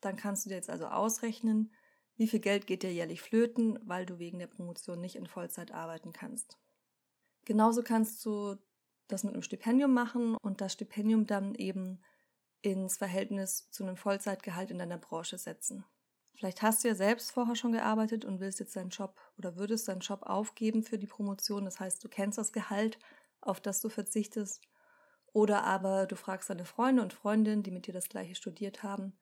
dann 0.00 0.14
kannst 0.14 0.44
du 0.44 0.50
dir 0.50 0.56
jetzt 0.56 0.70
also 0.70 0.86
ausrechnen, 0.86 1.74
wie 2.16 2.28
viel 2.28 2.40
Geld 2.40 2.66
geht 2.66 2.82
dir 2.82 2.92
jährlich 2.92 3.22
flöten, 3.22 3.78
weil 3.82 4.06
du 4.06 4.18
wegen 4.18 4.38
der 4.38 4.46
Promotion 4.46 5.00
nicht 5.00 5.16
in 5.16 5.26
Vollzeit 5.26 5.72
arbeiten 5.72 6.12
kannst. 6.12 6.58
Genauso 7.44 7.82
kannst 7.82 8.24
du 8.24 8.56
das 9.08 9.24
mit 9.24 9.34
einem 9.34 9.42
Stipendium 9.42 9.92
machen 9.92 10.36
und 10.42 10.60
das 10.60 10.72
Stipendium 10.72 11.26
dann 11.26 11.54
eben 11.54 12.00
ins 12.62 12.96
Verhältnis 12.96 13.68
zu 13.70 13.82
einem 13.82 13.96
Vollzeitgehalt 13.96 14.70
in 14.70 14.78
deiner 14.78 14.98
Branche 14.98 15.38
setzen. 15.38 15.84
Vielleicht 16.34 16.62
hast 16.62 16.82
du 16.82 16.88
ja 16.88 16.94
selbst 16.94 17.32
vorher 17.32 17.56
schon 17.56 17.72
gearbeitet 17.72 18.24
und 18.24 18.40
willst 18.40 18.60
jetzt 18.60 18.74
deinen 18.76 18.90
Job 18.90 19.20
oder 19.36 19.56
würdest 19.56 19.88
deinen 19.88 20.00
Job 20.00 20.22
aufgeben 20.22 20.82
für 20.82 20.98
die 20.98 21.06
Promotion. 21.06 21.64
Das 21.64 21.78
heißt, 21.78 22.02
du 22.02 22.08
kennst 22.08 22.38
das 22.38 22.52
Gehalt, 22.52 22.98
auf 23.40 23.60
das 23.60 23.80
du 23.80 23.88
verzichtest. 23.88 24.62
Oder 25.32 25.64
aber 25.64 26.06
du 26.06 26.16
fragst 26.16 26.50
deine 26.50 26.64
Freunde 26.64 27.02
und 27.02 27.12
Freundinnen, 27.12 27.62
die 27.62 27.70
mit 27.70 27.86
dir 27.86 27.94
das 27.94 28.08
gleiche 28.08 28.34
studiert 28.34 28.82
haben, 28.82 29.12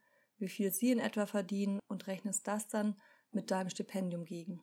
wie 0.41 0.49
viel 0.49 0.73
sie 0.73 0.91
in 0.91 0.99
etwa 0.99 1.27
verdienen 1.27 1.81
und 1.89 2.07
rechnest 2.07 2.47
das 2.47 2.69
dann 2.69 3.01
mit 3.33 3.51
deinem 3.51 3.71
Stipendium 3.71 4.25
gegen. 4.25 4.63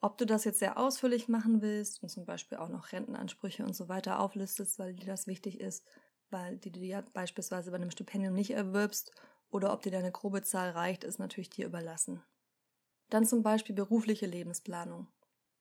Ob 0.00 0.16
du 0.18 0.26
das 0.26 0.44
jetzt 0.44 0.60
sehr 0.60 0.78
ausführlich 0.78 1.28
machen 1.28 1.60
willst 1.60 2.02
und 2.02 2.08
zum 2.08 2.24
Beispiel 2.24 2.58
auch 2.58 2.68
noch 2.68 2.92
Rentenansprüche 2.92 3.64
und 3.64 3.74
so 3.74 3.88
weiter 3.88 4.20
auflistest, 4.20 4.78
weil 4.78 4.94
dir 4.94 5.06
das 5.06 5.26
wichtig 5.26 5.60
ist, 5.60 5.84
weil 6.30 6.56
die 6.58 6.70
du 6.70 6.80
ja 6.80 7.02
beispielsweise 7.12 7.70
bei 7.70 7.76
einem 7.76 7.90
Stipendium 7.90 8.34
nicht 8.34 8.50
erwirbst, 8.50 9.12
oder 9.50 9.72
ob 9.72 9.82
dir 9.82 9.92
deine 9.92 10.12
grobe 10.12 10.42
Zahl 10.42 10.70
reicht, 10.70 11.04
ist 11.04 11.18
natürlich 11.18 11.50
dir 11.50 11.66
überlassen. 11.66 12.22
Dann 13.08 13.24
zum 13.24 13.42
Beispiel 13.42 13.74
berufliche 13.74 14.26
Lebensplanung. 14.26 15.08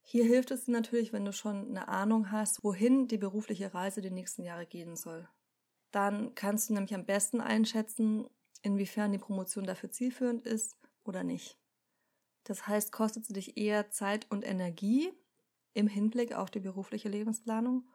Hier 0.02 0.26
hilft 0.26 0.52
es 0.52 0.66
dir 0.66 0.72
natürlich, 0.72 1.14
wenn 1.14 1.26
du 1.26 1.34
schon 1.34 1.70
eine 1.70 1.88
Ahnung 1.88 2.32
hast, 2.32 2.64
wohin 2.64 3.08
die 3.08 3.18
berufliche 3.18 3.74
Reise 3.74 4.02
die 4.02 4.12
nächsten 4.12 4.44
Jahre 4.44 4.66
gehen 4.66 4.96
soll. 4.96 5.28
Dann 5.92 6.36
kannst 6.36 6.70
du 6.70 6.74
nämlich 6.74 6.94
am 6.94 7.06
besten 7.06 7.40
einschätzen, 7.42 8.28
inwiefern 8.64 9.12
die 9.12 9.18
Promotion 9.18 9.66
dafür 9.66 9.92
zielführend 9.92 10.46
ist 10.46 10.78
oder 11.04 11.24
nicht. 11.24 11.58
Das 12.44 12.68
heißt, 12.68 12.92
kostet 12.92 13.26
sie 13.26 13.34
dich 13.34 13.58
eher 13.58 13.90
Zeit 13.92 14.26
und 14.30 14.46
Energie 14.46 15.12
im 15.74 15.88
Hinblick 15.88 16.34
auf 16.34 16.50
die 16.50 16.60
berufliche 16.60 17.10
Lebensplanung 17.10 17.90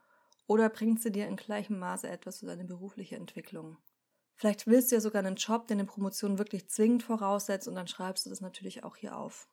oder 0.46 0.68
bringt 0.68 1.00
sie 1.00 1.10
dir 1.10 1.26
in 1.26 1.36
gleichem 1.36 1.78
Maße 1.78 2.08
etwas 2.08 2.40
für 2.40 2.46
deine 2.46 2.64
berufliche 2.64 3.16
Entwicklung? 3.16 3.78
Vielleicht 4.34 4.66
willst 4.66 4.90
du 4.90 4.96
ja 4.96 5.00
sogar 5.00 5.24
einen 5.24 5.36
Job, 5.36 5.68
der 5.68 5.76
eine 5.76 5.84
Promotion 5.84 6.38
wirklich 6.38 6.68
zwingend 6.68 7.02
voraussetzt 7.02 7.68
und 7.68 7.74
dann 7.74 7.86
schreibst 7.86 8.26
du 8.26 8.30
das 8.30 8.40
natürlich 8.40 8.84
auch 8.84 8.96
hier 8.96 9.16
auf. 9.16 9.48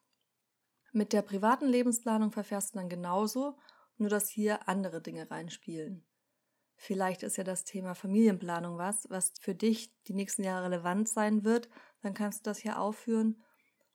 Mit 0.91 1.13
der 1.13 1.21
privaten 1.21 1.67
Lebensplanung 1.67 2.31
verfährst 2.31 2.73
du 2.73 2.79
dann 2.79 2.89
genauso, 2.89 3.57
nur 3.97 4.09
dass 4.09 4.29
hier 4.29 4.67
andere 4.67 5.01
Dinge 5.01 5.29
reinspielen. 5.29 6.05
Vielleicht 6.81 7.23
ist 7.23 7.37
ja 7.37 7.43
das 7.43 7.65
Thema 7.65 7.93
Familienplanung 7.93 8.77
was, 8.77 9.09
was 9.09 9.33
für 9.41 9.53
dich 9.53 9.93
die 10.07 10.13
nächsten 10.13 10.43
Jahre 10.43 10.65
relevant 10.65 11.09
sein 11.09 11.43
wird, 11.43 11.69
dann 12.01 12.13
kannst 12.13 12.45
du 12.45 12.49
das 12.49 12.57
hier 12.57 12.79
aufführen 12.79 13.43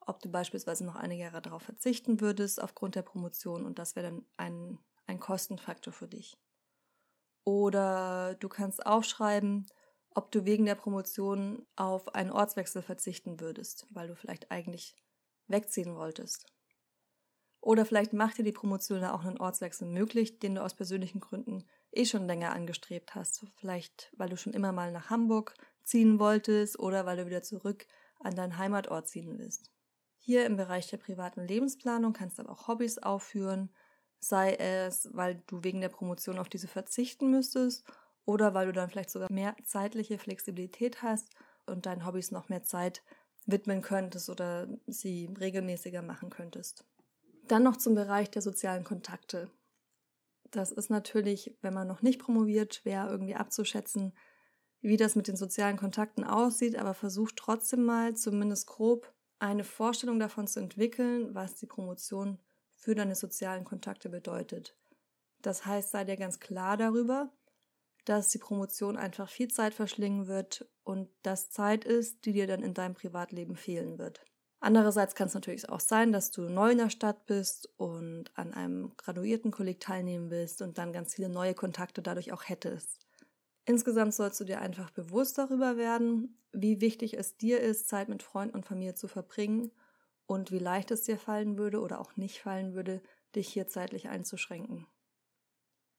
ob 0.07 0.21
du 0.21 0.31
beispielsweise 0.31 0.85
noch 0.85 0.97
einige 0.97 1.23
Jahre 1.23 1.43
darauf 1.43 1.63
verzichten 1.63 2.21
würdest 2.21 2.63
aufgrund 2.63 2.95
der 2.95 3.03
Promotion 3.03 3.65
und 3.65 3.79
das 3.79 3.97
wäre 3.97 4.11
dann 4.11 4.27
ein, 4.37 4.79
ein 5.07 5.21
Kostenfaktor 5.21 5.93
für 5.93 6.09
dich. 6.09 6.39
Oder 7.45 8.35
du 8.35 8.49
kannst 8.49 8.85
aufschreiben, 8.87 9.67
ob 10.15 10.31
du 10.31 10.45
wegen 10.45 10.65
der 10.65 10.77
Promotion 10.77 11.67
auf 11.77 12.15
einen 12.15 12.31
Ortswechsel 12.31 12.83
verzichten 12.83 13.41
würdest, 13.41 13.87
weil 13.91 14.09
du 14.09 14.17
vielleicht 14.17 14.51
eigentlich 14.51 14.97
wegziehen 15.49 15.97
wolltest. 15.97 16.47
Oder 17.61 17.85
vielleicht 17.85 18.13
macht 18.13 18.39
dir 18.39 18.45
die 18.45 18.53
Promotion 18.53 19.01
ja 19.01 19.15
auch 19.15 19.25
einen 19.25 19.39
Ortswechsel 19.39 19.89
möglich, 19.89 20.39
den 20.39 20.55
du 20.55 20.63
aus 20.63 20.75
persönlichen 20.75 21.21
Gründen 21.21 21.65
eh 21.97 22.05
schon 22.05 22.27
länger 22.27 22.53
angestrebt 22.53 23.15
hast. 23.15 23.47
Vielleicht, 23.57 24.13
weil 24.17 24.29
du 24.29 24.37
schon 24.37 24.53
immer 24.53 24.73
mal 24.73 24.93
nach 24.93 25.11
Hamburg 25.11 25.55
ziehen 25.83 26.19
wolltest 26.19 26.79
oder 26.79 27.07
weil 27.07 27.17
du 27.17 27.27
wieder 27.27 27.43
zurück 27.43 27.87
an 28.21 28.35
deinen 28.35 28.59
Heimatort 28.59 29.09
ziehen 29.09 29.39
willst. 29.39 29.71
Hier 30.19 30.47
im 30.47 30.57
Bereich 30.57 30.89
der 30.89 30.97
privaten 30.97 31.47
Lebensplanung 31.47 32.15
kannst 32.15 32.39
du 32.39 32.43
aber 32.43 32.53
auch 32.53 32.69
Hobbys 32.69 32.99
aufführen, 32.99 33.71
sei 34.19 34.55
es, 34.55 35.11
weil 35.13 35.43
du 35.47 35.63
wegen 35.63 35.83
der 35.83 35.91
Promotion 35.91 36.39
auf 36.39 36.49
diese 36.49 36.69
verzichten 36.69 37.31
müsstest 37.31 37.85
oder 38.25 38.55
weil 38.55 38.67
du 38.67 38.73
dann 38.73 38.89
vielleicht 38.89 39.11
sogar 39.11 39.31
mehr 39.31 39.55
zeitliche 39.65 40.19
Flexibilität 40.19 41.03
hast 41.03 41.29
und 41.67 41.87
deinen 41.87 42.07
Hobbys 42.07 42.31
noch 42.31 42.49
mehr 42.49 42.63
Zeit 42.63 43.03
widmen 43.47 43.83
könntest 43.83 44.31
oder 44.31 44.67
sie 44.87 45.29
regelmäßiger 45.39 46.01
machen 46.01 46.31
könntest. 46.31 46.85
Dann 47.47 47.63
noch 47.63 47.77
zum 47.77 47.95
Bereich 47.95 48.31
der 48.31 48.41
sozialen 48.41 48.85
Kontakte. 48.85 49.51
Das 50.55 50.71
ist 50.71 50.89
natürlich, 50.89 51.57
wenn 51.63 51.75
man 51.75 51.89
noch 51.89 52.01
nicht 52.01 52.21
promoviert, 52.21 52.77
schwer 52.77 53.09
irgendwie 53.11 53.35
abzuschätzen, 53.35 54.13
wie 54.81 54.97
das 54.97 55.17
mit 55.17 55.27
den 55.27 55.37
sozialen 55.37 55.77
Kontakten 55.77 56.23
aussieht, 56.23 56.77
aber 56.77 56.95
versuch 56.95 57.33
trotzdem 57.35 57.85
mal 57.85 58.15
zumindest 58.15 58.69
grob 58.69 59.13
eine 59.41 59.65
Vorstellung 59.65 60.21
davon 60.21 60.47
zu 60.47 60.61
entwickeln, 60.61 61.35
was 61.35 61.57
die 61.57 61.67
Promotion 61.67 62.39
für 62.77 62.95
deine 62.95 63.17
sozialen 63.17 63.65
Kontakte 63.65 64.09
bedeutet. 64.09 64.77
Das 65.43 65.67
heißt, 65.67 65.91
sei 65.91 66.05
dir 66.05 66.17
ganz 66.17 66.39
klar 66.39 66.77
darüber, 66.77 67.33
dass 68.05 68.29
die 68.29 68.39
Promotion 68.39 68.97
einfach 68.97 69.29
viel 69.29 69.49
Zeit 69.49 69.75
verschlingen 69.75 70.29
wird 70.29 70.69
und 70.85 71.09
das 71.23 71.51
Zeit 71.51 71.85
ist, 71.85 72.25
die 72.27 72.33
dir 72.33 72.47
dann 72.47 72.63
in 72.63 72.75
deinem 72.75 72.95
Privatleben 72.95 73.57
fehlen 73.57 73.99
wird. 73.99 74.25
Andererseits 74.65 75.15
kann 75.15 75.27
es 75.27 75.35
natürlich 75.35 75.69
auch 75.69 75.79
sein, 75.79 76.11
dass 76.11 76.31
du 76.31 76.49
neu 76.49 76.71
in 76.71 76.79
der 76.79 76.89
Stadt 76.89 77.27
bist 77.27 77.69
und 77.77 78.31
an 78.35 78.55
einem 78.55 78.97
Graduiertenkolleg 78.97 79.79
teilnehmen 79.79 80.31
willst 80.31 80.63
und 80.63 80.79
dann 80.79 80.91
ganz 80.91 81.15
viele 81.15 81.29
neue 81.29 81.53
Kontakte 81.53 82.01
dadurch 82.01 82.33
auch 82.33 82.49
hättest. 82.49 83.07
Insgesamt 83.67 84.15
sollst 84.15 84.41
du 84.41 84.45
dir 84.45 84.63
einfach 84.63 84.89
bewusst 84.89 85.37
darüber 85.37 85.77
werden, 85.77 86.39
wie 86.51 86.81
wichtig 86.81 87.13
es 87.19 87.37
dir 87.37 87.61
ist, 87.61 87.89
Zeit 87.89 88.09
mit 88.09 88.23
Freunden 88.23 88.55
und 88.55 88.65
Familie 88.65 88.95
zu 88.95 89.07
verbringen 89.07 89.71
und 90.25 90.51
wie 90.51 90.61
leicht 90.61 90.91
es 90.93 91.03
dir 91.03 91.19
fallen 91.19 91.59
würde 91.59 91.83
oder 91.83 92.01
auch 92.01 92.17
nicht 92.17 92.41
fallen 92.41 92.73
würde, 92.73 93.03
dich 93.37 93.49
hier 93.49 93.69
zeitlich 93.69 94.09
einzuschränken. 94.09 94.87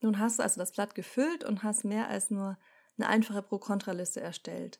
Nun 0.02 0.18
hast 0.18 0.40
du 0.40 0.44
also 0.44 0.60
das 0.60 0.72
Blatt 0.72 0.96
gefüllt 0.96 1.44
und 1.44 1.62
hast 1.62 1.86
mehr 1.86 2.08
als 2.08 2.32
nur 2.32 2.58
eine 2.98 3.10
einfache 3.10 3.44
Pro-Kontra-Liste 3.44 4.22
erstellt. 4.22 4.80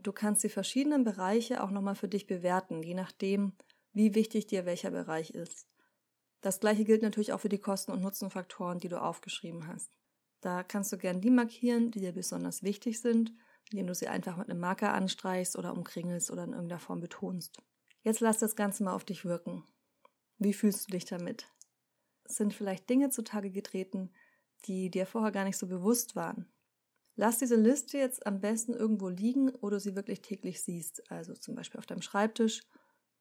Du 0.00 0.12
kannst 0.12 0.44
die 0.44 0.48
verschiedenen 0.48 1.04
Bereiche 1.04 1.62
auch 1.62 1.70
nochmal 1.70 1.96
für 1.96 2.08
dich 2.08 2.26
bewerten, 2.26 2.82
je 2.82 2.94
nachdem, 2.94 3.52
wie 3.92 4.14
wichtig 4.14 4.46
dir 4.46 4.64
welcher 4.64 4.90
Bereich 4.90 5.30
ist. 5.30 5.66
Das 6.40 6.60
gleiche 6.60 6.84
gilt 6.84 7.02
natürlich 7.02 7.32
auch 7.32 7.40
für 7.40 7.48
die 7.48 7.58
Kosten- 7.58 7.90
und 7.92 8.00
Nutzenfaktoren, 8.00 8.78
die 8.78 8.88
du 8.88 9.02
aufgeschrieben 9.02 9.66
hast. 9.66 9.98
Da 10.40 10.62
kannst 10.62 10.92
du 10.92 10.98
gern 10.98 11.20
die 11.20 11.30
markieren, 11.30 11.90
die 11.90 12.00
dir 12.00 12.12
besonders 12.12 12.62
wichtig 12.62 13.00
sind, 13.00 13.32
indem 13.70 13.88
du 13.88 13.94
sie 13.94 14.06
einfach 14.06 14.36
mit 14.36 14.48
einem 14.48 14.60
Marker 14.60 14.92
anstreichst 14.94 15.58
oder 15.58 15.72
umkringelst 15.72 16.30
oder 16.30 16.44
in 16.44 16.52
irgendeiner 16.52 16.78
Form 16.78 17.00
betonst. 17.00 17.60
Jetzt 18.04 18.20
lass 18.20 18.38
das 18.38 18.54
Ganze 18.54 18.84
mal 18.84 18.94
auf 18.94 19.04
dich 19.04 19.24
wirken. 19.24 19.64
Wie 20.38 20.52
fühlst 20.52 20.86
du 20.86 20.92
dich 20.92 21.06
damit? 21.06 21.48
Sind 22.24 22.54
vielleicht 22.54 22.88
Dinge 22.88 23.10
zutage 23.10 23.50
getreten, 23.50 24.12
die 24.66 24.90
dir 24.90 25.06
vorher 25.06 25.32
gar 25.32 25.44
nicht 25.44 25.58
so 25.58 25.66
bewusst 25.66 26.14
waren? 26.14 26.46
Lass 27.20 27.38
diese 27.38 27.56
Liste 27.56 27.98
jetzt 27.98 28.28
am 28.28 28.40
besten 28.40 28.74
irgendwo 28.74 29.08
liegen, 29.08 29.50
wo 29.60 29.70
du 29.70 29.80
sie 29.80 29.96
wirklich 29.96 30.22
täglich 30.22 30.62
siehst, 30.62 31.10
also 31.10 31.34
zum 31.34 31.56
Beispiel 31.56 31.80
auf 31.80 31.86
deinem 31.86 32.00
Schreibtisch, 32.00 32.60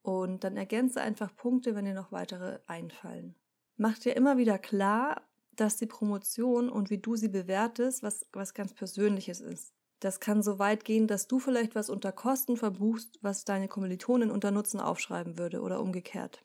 und 0.04 0.44
dann 0.44 0.56
ergänze 0.56 1.01
einfach 1.01 1.36
Punkte, 1.36 1.74
wenn 1.74 1.86
dir 1.86 1.96
noch 1.96 2.12
weitere 2.12 2.60
einfallen. 2.68 3.34
Mach 3.75 3.98
dir 3.98 4.16
immer 4.16 4.38
wieder 4.38 4.60
klar, 4.60 5.27
dass 5.56 5.77
die 5.77 5.88
Promotion 5.88 6.70
und 6.70 6.92
wie 6.92 7.00
du 7.00 7.16
sie 7.16 7.27
bewertest, 7.27 8.04
was, 8.04 8.27
was 8.34 8.54
ganz 8.54 8.75
Persönliches 8.75 9.42
ist. 9.42 9.74
Das 10.00 10.20
kann 10.20 10.44
so 10.44 10.60
weit 10.60 10.86
gehen, 10.86 11.08
dass 11.08 11.27
du 11.27 11.39
vielleicht 11.39 11.74
was 11.74 11.89
unter 11.89 12.12
Kosten 12.12 12.56
verbuchst, 12.56 13.18
was 13.24 13.46
deine 13.46 13.68
Kommilitonin 13.68 14.30
unter 14.30 14.51
Nutzen 14.51 14.80
aufschreiben 14.80 15.39
würde 15.39 15.62
oder 15.62 15.82
umgekehrt. 15.82 16.44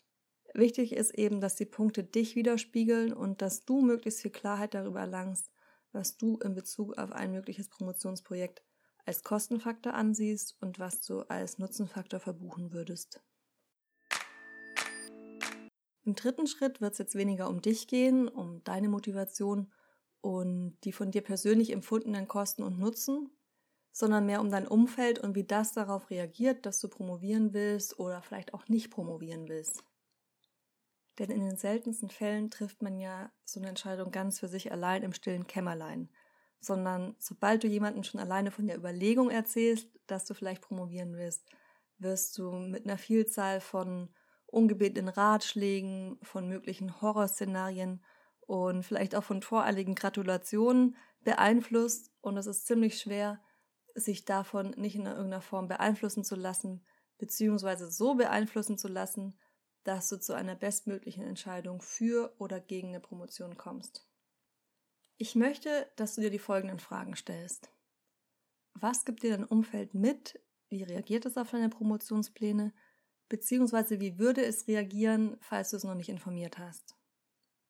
Wichtig 0.55 0.95
ist 0.95 1.19
eben, 1.19 1.43
dass 1.43 1.57
die 1.57 1.67
Punkte 1.67 2.03
dich 2.03 2.35
widerspiegeln 2.35 3.13
und 3.13 3.43
dass 3.43 3.67
du 3.67 3.83
möglichst 3.83 4.23
viel 4.23 4.31
Klarheit 4.31 4.73
darüber 4.73 5.01
erlangst, 5.01 5.52
was 5.93 6.17
du 6.17 6.39
in 6.39 6.55
Bezug 6.55 6.99
auf 6.99 7.13
ein 7.13 7.33
mögliches 7.33 7.69
Promotionsprojekt 7.69 8.63
als 9.05 9.23
Kostenfaktor 9.23 9.95
ansiehst 9.95 10.57
und 10.61 10.79
was 10.79 11.01
du 11.01 11.21
als 11.23 11.59
Nutzenfaktor 11.59 12.21
verbuchen 12.21 12.73
würdest. 12.73 13.21
Im 16.05 16.15
dritten 16.15 16.47
Schritt 16.47 16.81
wird 16.81 16.93
es 16.93 16.99
jetzt 16.99 17.15
weniger 17.15 17.49
um 17.49 17.63
dich 17.63 17.87
gehen, 17.87 18.29
um 18.29 18.65
deine 18.65 18.89
Motivation 18.89 19.73
und 20.21 20.77
die 20.85 20.93
von 20.93 21.11
dir 21.11 21.23
persönlich 21.23 21.71
empfundenen 21.71 22.27
Kosten 22.27 22.63
und 22.63 22.79
Nutzen, 22.79 23.31
sondern 23.93 24.27
mehr 24.27 24.41
um 24.41 24.51
dein 24.51 24.67
Umfeld 24.67 25.19
und 25.19 25.35
wie 25.35 25.45
das 25.45 25.73
darauf 25.73 26.11
reagiert, 26.11 26.67
dass 26.67 26.81
du 26.81 26.89
promovieren 26.89 27.53
willst 27.53 27.99
oder 27.99 28.23
vielleicht 28.23 28.55
auch 28.55 28.69
nicht 28.69 28.91
promovieren 28.91 29.49
willst. 29.49 29.85
Denn 31.19 31.31
in 31.31 31.45
den 31.45 31.57
seltensten 31.57 32.09
Fällen 32.09 32.51
trifft 32.51 32.83
man 32.83 32.99
ja 32.99 33.31
so 33.45 33.61
eine 33.61 33.69
Entscheidung 33.69 34.11
ganz 34.11 34.41
für 34.41 34.49
sich 34.49 34.73
allein 34.73 35.03
im 35.03 35.13
stillen 35.13 35.47
Kämmerlein, 35.47 36.09
sondern 36.61 37.15
sobald 37.19 37.65
du 37.65 37.69
jemanden 37.69 38.05
schon 38.05 38.21
alleine 38.21 38.51
von 38.51 38.67
der 38.67 38.77
Überlegung 38.77 39.31
erzählst, 39.31 39.89
dass 40.07 40.25
du 40.25 40.35
vielleicht 40.35 40.63
promovieren 40.63 41.17
willst, 41.17 41.47
wirst 41.99 42.39
du 42.39 42.53
mit 42.53 42.85
einer 42.85 42.99
Vielzahl 42.99 43.61
von 43.61 44.09
ungebetenen 44.47 45.09
Ratschlägen, 45.09 46.19
von 46.23 46.49
möglichen 46.49 47.01
Horrorszenarien 47.01 48.03
und 48.41 48.85
vielleicht 48.85 49.15
auch 49.15 49.25
von 49.25 49.43
voreiligen 49.43 49.95
Gratulationen 49.95 50.97
beeinflusst. 51.21 52.11
Und 52.21 52.37
es 52.37 52.47
ist 52.47 52.67
ziemlich 52.67 52.99
schwer, 52.99 53.41
sich 53.95 54.25
davon 54.25 54.71
nicht 54.77 54.97
in 54.97 55.07
irgendeiner 55.07 55.41
Form 55.41 55.69
beeinflussen 55.69 56.25
zu 56.25 56.37
lassen, 56.37 56.85
beziehungsweise 57.19 57.91
so 57.91 58.15
beeinflussen 58.15 58.79
zu 58.79 58.89
lassen, 58.89 59.39
dass 59.85 60.09
du 60.09 60.19
zu 60.19 60.35
einer 60.35 60.55
bestmöglichen 60.55 61.25
Entscheidung 61.25 61.81
für 61.81 62.35
oder 62.39 62.61
gegen 62.61 62.89
eine 62.89 63.01
Promotion 63.01 63.57
kommst. 63.57 64.07
Ich 65.19 65.35
möchte, 65.35 65.91
dass 65.97 66.15
du 66.15 66.21
dir 66.21 66.31
die 66.31 66.39
folgenden 66.39 66.79
Fragen 66.79 67.17
stellst. 67.17 67.71
Was 68.75 69.05
gibt 69.05 69.23
dir 69.23 69.31
dein 69.37 69.45
Umfeld 69.45 69.95
mit? 69.95 70.41
Wie 70.69 70.83
reagiert 70.83 71.27
es 71.27 71.37
auf 71.37 71.51
deine 71.51 71.69
Promotionspläne? 71.69 72.73
Beziehungsweise 73.29 74.01
wie 74.01 74.19
würde 74.19 74.45
es 74.45 74.67
reagieren, 74.67 75.37
falls 75.41 75.71
du 75.71 75.77
es 75.77 75.85
noch 75.85 75.95
nicht 75.95 76.09
informiert 76.09 76.59
hast? 76.59 76.97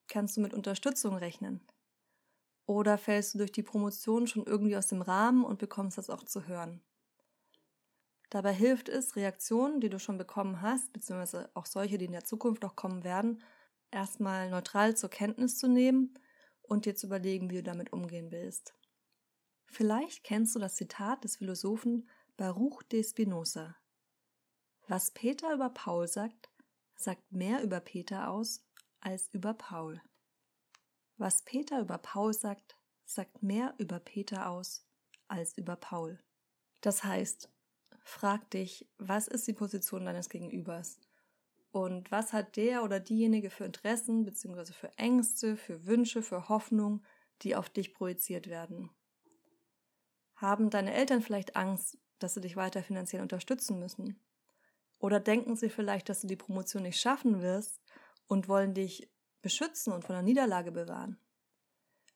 Kannst 0.08 0.36
du 0.36 0.40
mit 0.40 0.54
Unterstützung 0.54 1.16
rechnen? 1.16 1.66
Oder 2.66 2.96
fällst 2.96 3.34
du 3.34 3.38
durch 3.38 3.52
die 3.52 3.62
Promotion 3.62 4.26
schon 4.26 4.46
irgendwie 4.46 4.76
aus 4.76 4.86
dem 4.86 5.02
Rahmen 5.02 5.44
und 5.44 5.58
bekommst 5.58 5.98
das 5.98 6.10
auch 6.10 6.22
zu 6.22 6.46
hören? 6.46 6.80
Dabei 8.32 8.54
hilft 8.54 8.88
es, 8.88 9.14
Reaktionen, 9.14 9.82
die 9.82 9.90
du 9.90 9.98
schon 9.98 10.16
bekommen 10.16 10.62
hast, 10.62 10.90
beziehungsweise 10.94 11.50
auch 11.52 11.66
solche, 11.66 11.98
die 11.98 12.06
in 12.06 12.12
der 12.12 12.24
Zukunft 12.24 12.62
noch 12.62 12.76
kommen 12.76 13.04
werden, 13.04 13.42
erstmal 13.90 14.48
neutral 14.48 14.96
zur 14.96 15.10
Kenntnis 15.10 15.58
zu 15.58 15.68
nehmen 15.68 16.14
und 16.62 16.86
dir 16.86 16.96
zu 16.96 17.08
überlegen, 17.08 17.50
wie 17.50 17.56
du 17.56 17.62
damit 17.62 17.92
umgehen 17.92 18.30
willst. 18.30 18.74
Vielleicht 19.66 20.24
kennst 20.24 20.54
du 20.54 20.58
das 20.58 20.76
Zitat 20.76 21.24
des 21.24 21.36
Philosophen 21.36 22.08
Baruch 22.38 22.82
de 22.84 23.04
Spinoza. 23.04 23.76
Was 24.88 25.10
Peter 25.10 25.52
über 25.52 25.68
Paul 25.68 26.08
sagt, 26.08 26.50
sagt 26.94 27.32
mehr 27.32 27.62
über 27.62 27.80
Peter 27.80 28.30
aus 28.30 28.66
als 29.00 29.28
über 29.34 29.52
Paul. 29.52 30.00
Was 31.18 31.42
Peter 31.42 31.82
über 31.82 31.98
Paul 31.98 32.32
sagt, 32.32 32.78
sagt 33.04 33.42
mehr 33.42 33.74
über 33.76 34.00
Peter 34.00 34.48
aus 34.48 34.86
als 35.28 35.52
über 35.58 35.76
Paul. 35.76 36.18
Das 36.80 37.04
heißt, 37.04 37.51
frag 38.02 38.50
dich, 38.50 38.88
was 38.98 39.28
ist 39.28 39.46
die 39.46 39.52
Position 39.52 40.04
deines 40.04 40.28
Gegenübers? 40.28 40.98
Und 41.70 42.10
was 42.10 42.32
hat 42.32 42.56
der 42.56 42.84
oder 42.84 43.00
diejenige 43.00 43.48
für 43.48 43.64
Interessen 43.64 44.24
bzw. 44.24 44.72
für 44.72 44.96
Ängste, 44.98 45.56
für 45.56 45.86
Wünsche, 45.86 46.22
für 46.22 46.48
Hoffnung, 46.48 47.02
die 47.42 47.56
auf 47.56 47.70
dich 47.70 47.94
projiziert 47.94 48.48
werden? 48.48 48.90
Haben 50.36 50.70
deine 50.70 50.92
Eltern 50.92 51.22
vielleicht 51.22 51.56
Angst, 51.56 51.98
dass 52.18 52.34
sie 52.34 52.40
dich 52.40 52.56
weiter 52.56 52.82
finanziell 52.82 53.22
unterstützen 53.22 53.78
müssen? 53.78 54.20
Oder 54.98 55.18
denken 55.18 55.56
sie 55.56 55.70
vielleicht, 55.70 56.08
dass 56.08 56.20
du 56.20 56.26
die 56.26 56.36
Promotion 56.36 56.82
nicht 56.82 57.00
schaffen 57.00 57.40
wirst 57.40 57.80
und 58.26 58.48
wollen 58.48 58.74
dich 58.74 59.10
beschützen 59.40 59.92
und 59.92 60.04
von 60.04 60.14
der 60.14 60.22
Niederlage 60.22 60.72
bewahren? 60.72 61.18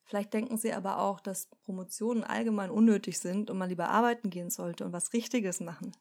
Vielleicht 0.07 0.33
denken 0.33 0.57
sie 0.57 0.73
aber 0.73 1.01
auch, 1.01 1.19
dass 1.21 1.49
Promotionen 1.65 2.23
allgemein 2.25 2.71
unnötig 2.71 3.19
sind 3.19 3.51
und 3.51 3.59
man 3.59 3.69
lieber 3.69 3.91
arbeiten 3.91 4.31
gehen 4.31 4.51
sollte 4.51 4.85
und 4.85 4.93
was 4.93 5.13
Richtiges 5.13 5.61
machen. 5.61 5.93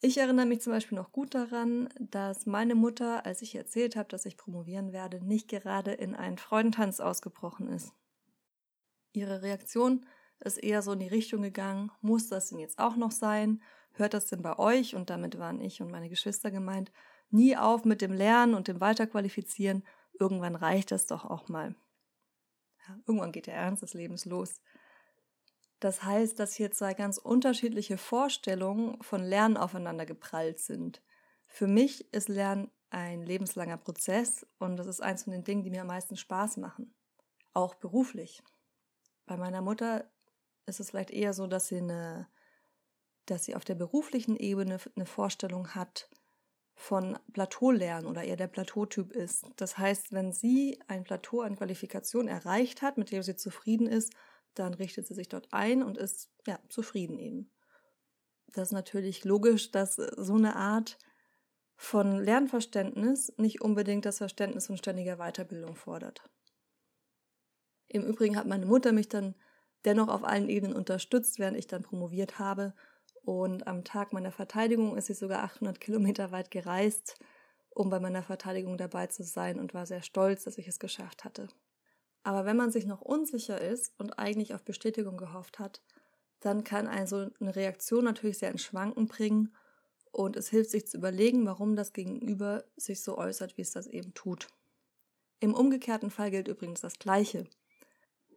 Ich 0.00 0.18
erinnere 0.18 0.44
mich 0.44 0.60
zum 0.60 0.72
Beispiel 0.72 0.98
noch 0.98 1.12
gut 1.12 1.34
daran, 1.34 1.88
dass 1.98 2.46
meine 2.46 2.74
Mutter, 2.74 3.24
als 3.24 3.42
ich 3.42 3.54
erzählt 3.54 3.96
habe, 3.96 4.08
dass 4.08 4.26
ich 4.26 4.36
promovieren 4.36 4.92
werde, 4.92 5.24
nicht 5.24 5.48
gerade 5.48 5.92
in 5.92 6.14
einen 6.14 6.36
Freudentanz 6.36 7.00
ausgebrochen 7.00 7.68
ist. 7.68 7.94
Ihre 9.12 9.42
Reaktion 9.42 10.04
ist 10.40 10.58
eher 10.58 10.82
so 10.82 10.92
in 10.92 10.98
die 10.98 11.08
Richtung 11.08 11.42
gegangen, 11.42 11.92
muss 12.02 12.28
das 12.28 12.48
denn 12.48 12.58
jetzt 12.58 12.78
auch 12.80 12.96
noch 12.96 13.12
sein? 13.12 13.62
Hört 13.92 14.12
das 14.12 14.26
denn 14.26 14.42
bei 14.42 14.58
euch, 14.58 14.96
und 14.96 15.08
damit 15.08 15.38
waren 15.38 15.60
ich 15.60 15.80
und 15.80 15.92
meine 15.92 16.08
Geschwister 16.08 16.50
gemeint, 16.50 16.92
nie 17.30 17.56
auf 17.56 17.84
mit 17.84 18.02
dem 18.02 18.12
Lernen 18.12 18.54
und 18.54 18.66
dem 18.66 18.80
Weiterqualifizieren, 18.80 19.84
irgendwann 20.18 20.56
reicht 20.56 20.90
das 20.90 21.06
doch 21.06 21.24
auch 21.24 21.48
mal. 21.48 21.76
Ja, 22.86 22.96
irgendwann 23.06 23.32
geht 23.32 23.46
der 23.46 23.54
Ernst 23.54 23.82
des 23.82 23.94
Lebens 23.94 24.24
los. 24.24 24.60
Das 25.80 26.02
heißt, 26.02 26.38
dass 26.38 26.54
hier 26.54 26.70
zwei 26.70 26.94
ganz 26.94 27.18
unterschiedliche 27.18 27.98
Vorstellungen 27.98 29.02
von 29.02 29.22
Lernen 29.22 29.56
aufeinander 29.56 30.06
geprallt 30.06 30.58
sind. 30.58 31.02
Für 31.46 31.66
mich 31.66 32.12
ist 32.12 32.28
Lernen 32.28 32.70
ein 32.90 33.22
lebenslanger 33.22 33.76
Prozess 33.76 34.46
und 34.58 34.76
das 34.76 34.86
ist 34.86 35.02
eins 35.02 35.24
von 35.24 35.32
den 35.32 35.44
Dingen, 35.44 35.62
die 35.62 35.70
mir 35.70 35.82
am 35.82 35.88
meisten 35.88 36.16
Spaß 36.16 36.58
machen. 36.58 36.94
Auch 37.52 37.74
beruflich. 37.74 38.42
Bei 39.26 39.36
meiner 39.36 39.62
Mutter 39.62 40.10
ist 40.66 40.80
es 40.80 40.90
vielleicht 40.90 41.10
eher 41.10 41.32
so, 41.32 41.46
dass 41.46 41.68
sie 41.68 41.78
eine, 41.78 42.28
dass 43.26 43.44
sie 43.44 43.56
auf 43.56 43.64
der 43.64 43.74
beruflichen 43.74 44.36
Ebene 44.36 44.78
eine 44.96 45.06
Vorstellung 45.06 45.74
hat, 45.74 46.08
von 46.74 47.18
Plateaulernen 47.32 48.06
oder 48.06 48.24
eher 48.24 48.36
der 48.36 48.48
Plateautyp 48.48 49.12
ist. 49.12 49.46
Das 49.56 49.78
heißt, 49.78 50.12
wenn 50.12 50.32
sie 50.32 50.80
ein 50.88 51.04
Plateau 51.04 51.40
an 51.40 51.56
Qualifikation 51.56 52.28
erreicht 52.28 52.82
hat, 52.82 52.98
mit 52.98 53.10
dem 53.10 53.22
sie 53.22 53.36
zufrieden 53.36 53.86
ist, 53.86 54.12
dann 54.54 54.74
richtet 54.74 55.06
sie 55.06 55.14
sich 55.14 55.28
dort 55.28 55.48
ein 55.52 55.82
und 55.82 55.98
ist 55.98 56.30
ja 56.46 56.58
zufrieden 56.68 57.18
eben. 57.18 57.50
Das 58.48 58.68
ist 58.68 58.72
natürlich 58.72 59.24
logisch, 59.24 59.70
dass 59.70 59.96
so 59.96 60.34
eine 60.34 60.56
Art 60.56 60.98
von 61.76 62.22
Lernverständnis 62.22 63.32
nicht 63.36 63.60
unbedingt 63.60 64.04
das 64.04 64.18
Verständnis 64.18 64.66
von 64.66 64.76
ständiger 64.76 65.16
Weiterbildung 65.16 65.74
fordert. 65.74 66.22
Im 67.88 68.04
Übrigen 68.04 68.36
hat 68.36 68.46
meine 68.46 68.66
Mutter 68.66 68.92
mich 68.92 69.08
dann 69.08 69.34
dennoch 69.84 70.08
auf 70.08 70.24
allen 70.24 70.48
Ebenen 70.48 70.76
unterstützt, 70.76 71.38
während 71.38 71.56
ich 71.56 71.66
dann 71.66 71.82
promoviert 71.82 72.38
habe 72.38 72.74
und 73.24 73.66
am 73.66 73.84
Tag 73.84 74.12
meiner 74.12 74.32
Verteidigung 74.32 74.96
ist 74.96 75.06
sie 75.06 75.14
sogar 75.14 75.42
800 75.44 75.80
Kilometer 75.80 76.30
weit 76.30 76.50
gereist, 76.50 77.18
um 77.70 77.88
bei 77.88 77.98
meiner 77.98 78.22
Verteidigung 78.22 78.76
dabei 78.76 79.06
zu 79.06 79.24
sein 79.24 79.58
und 79.58 79.72
war 79.72 79.86
sehr 79.86 80.02
stolz, 80.02 80.44
dass 80.44 80.58
ich 80.58 80.68
es 80.68 80.78
geschafft 80.78 81.24
hatte. 81.24 81.48
Aber 82.22 82.44
wenn 82.44 82.56
man 82.56 82.70
sich 82.70 82.86
noch 82.86 83.00
unsicher 83.00 83.60
ist 83.60 83.98
und 83.98 84.18
eigentlich 84.18 84.54
auf 84.54 84.62
Bestätigung 84.62 85.16
gehofft 85.16 85.58
hat, 85.58 85.82
dann 86.40 86.64
kann 86.64 86.86
also 86.86 87.30
eine 87.40 87.56
Reaktion 87.56 88.04
natürlich 88.04 88.38
sehr 88.38 88.50
ins 88.50 88.62
Schwanken 88.62 89.06
bringen 89.06 89.54
und 90.12 90.36
es 90.36 90.50
hilft 90.50 90.70
sich 90.70 90.86
zu 90.86 90.98
überlegen, 90.98 91.46
warum 91.46 91.76
das 91.76 91.94
Gegenüber 91.94 92.64
sich 92.76 93.02
so 93.02 93.16
äußert, 93.16 93.56
wie 93.56 93.62
es 93.62 93.72
das 93.72 93.86
eben 93.86 94.12
tut. 94.12 94.48
Im 95.40 95.54
umgekehrten 95.54 96.10
Fall 96.10 96.30
gilt 96.30 96.48
übrigens 96.48 96.82
das 96.82 96.98
Gleiche. 96.98 97.46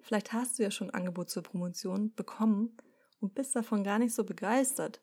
Vielleicht 0.01 0.31
hast 0.31 0.57
du 0.57 0.63
ja 0.63 0.71
schon 0.71 0.89
ein 0.89 0.95
Angebot 0.95 1.29
zur 1.29 1.43
Promotion 1.43 2.13
bekommen 2.15 2.77
und 3.19 3.35
bist 3.35 3.55
davon 3.55 3.83
gar 3.83 3.99
nicht 3.99 4.13
so 4.13 4.23
begeistert. 4.23 5.01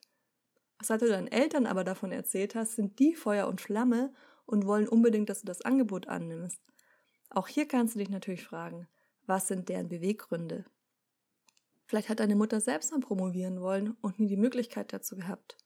Seit 0.83 1.03
du 1.03 1.09
deinen 1.09 1.29
Eltern 1.29 1.67
aber 1.67 1.85
davon 1.85 2.13
erzählt 2.13 2.55
hast, 2.55 2.77
sind 2.77 2.99
die 2.99 3.15
Feuer 3.15 3.49
und 3.49 3.61
Flamme 3.61 4.13
und 4.47 4.67
wollen 4.67 4.89
unbedingt, 4.89 5.29
dass 5.29 5.41
du 5.41 5.47
das 5.47 5.63
Angebot 5.63 6.09
annimmst. 6.09 6.61
Auch 7.31 7.49
hier 7.49 7.67
kannst 7.67 7.95
du 7.95 7.99
dich 7.99 8.11
natürlich 8.11 8.45
fragen, 8.45 8.89
was 9.27 9.49
sind 9.49 9.69
deren 9.69 9.89
Beweggründe? 9.89 10.65
Vielleicht 11.87 12.09
hat 12.09 12.21
deine 12.21 12.37
Mutter 12.37 12.61
selbst 12.61 12.93
mal 12.93 13.01
promovieren 13.01 13.61
wollen 13.61 13.97
und 14.01 14.19
nie 14.19 14.29
die 14.29 14.37
Möglichkeit 14.37 14.93
dazu 14.93 15.17
gehabt. 15.17 15.57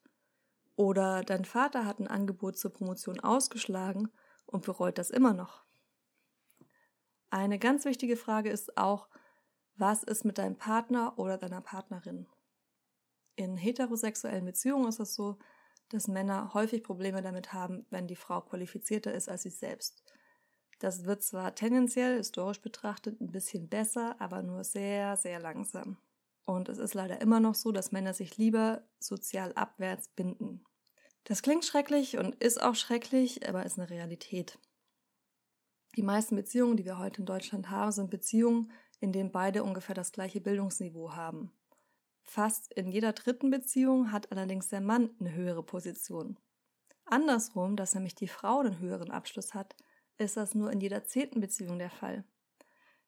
Oder 0.76 1.22
dein 1.22 1.44
Vater 1.44 1.84
hat 1.84 1.98
ein 1.98 2.06
Angebot 2.06 2.56
zur 2.56 2.72
Promotion 2.72 3.20
ausgeschlagen 3.20 4.10
und 4.46 4.64
bereut 4.64 4.98
das 4.98 5.10
immer 5.10 5.34
noch. 5.34 5.64
Eine 7.30 7.58
ganz 7.58 7.84
wichtige 7.84 8.16
Frage 8.16 8.50
ist 8.50 8.76
auch, 8.78 9.08
was 9.76 10.02
ist 10.02 10.24
mit 10.24 10.38
deinem 10.38 10.56
Partner 10.56 11.18
oder 11.18 11.36
deiner 11.36 11.60
Partnerin? 11.60 12.26
In 13.38 13.56
heterosexuellen 13.56 14.44
Beziehungen 14.44 14.88
ist 14.88 14.98
es 14.98 15.14
so, 15.14 15.38
dass 15.90 16.08
Männer 16.08 16.54
häufig 16.54 16.82
Probleme 16.82 17.22
damit 17.22 17.52
haben, 17.52 17.86
wenn 17.88 18.08
die 18.08 18.16
Frau 18.16 18.40
qualifizierter 18.40 19.14
ist 19.14 19.28
als 19.28 19.44
sie 19.44 19.50
selbst. 19.50 20.02
Das 20.80 21.04
wird 21.04 21.22
zwar 21.22 21.54
tendenziell, 21.54 22.16
historisch 22.16 22.60
betrachtet, 22.60 23.20
ein 23.20 23.30
bisschen 23.30 23.68
besser, 23.68 24.16
aber 24.18 24.42
nur 24.42 24.64
sehr, 24.64 25.16
sehr 25.16 25.38
langsam. 25.38 25.98
Und 26.46 26.68
es 26.68 26.78
ist 26.78 26.94
leider 26.94 27.20
immer 27.20 27.38
noch 27.38 27.54
so, 27.54 27.70
dass 27.70 27.92
Männer 27.92 28.12
sich 28.12 28.38
lieber 28.38 28.82
sozial 28.98 29.52
abwärts 29.52 30.08
binden. 30.08 30.64
Das 31.22 31.40
klingt 31.40 31.64
schrecklich 31.64 32.18
und 32.18 32.34
ist 32.42 32.60
auch 32.60 32.74
schrecklich, 32.74 33.48
aber 33.48 33.64
ist 33.64 33.78
eine 33.78 33.88
Realität. 33.88 34.58
Die 35.94 36.02
meisten 36.02 36.34
Beziehungen, 36.34 36.76
die 36.76 36.84
wir 36.84 36.98
heute 36.98 37.20
in 37.20 37.26
Deutschland 37.26 37.70
haben, 37.70 37.92
sind 37.92 38.10
Beziehungen, 38.10 38.72
in 38.98 39.12
denen 39.12 39.30
beide 39.30 39.62
ungefähr 39.62 39.94
das 39.94 40.10
gleiche 40.10 40.40
Bildungsniveau 40.40 41.14
haben. 41.14 41.52
Fast 42.28 42.74
in 42.74 42.92
jeder 42.92 43.14
dritten 43.14 43.48
Beziehung 43.48 44.12
hat 44.12 44.30
allerdings 44.30 44.68
der 44.68 44.82
Mann 44.82 45.16
eine 45.18 45.32
höhere 45.32 45.62
Position. 45.62 46.38
Andersrum, 47.06 47.74
dass 47.74 47.94
nämlich 47.94 48.14
die 48.14 48.28
Frau 48.28 48.58
einen 48.58 48.78
höheren 48.80 49.10
Abschluss 49.10 49.54
hat, 49.54 49.74
ist 50.18 50.36
das 50.36 50.54
nur 50.54 50.70
in 50.70 50.78
jeder 50.78 51.04
zehnten 51.04 51.40
Beziehung 51.40 51.78
der 51.78 51.88
Fall. 51.88 52.24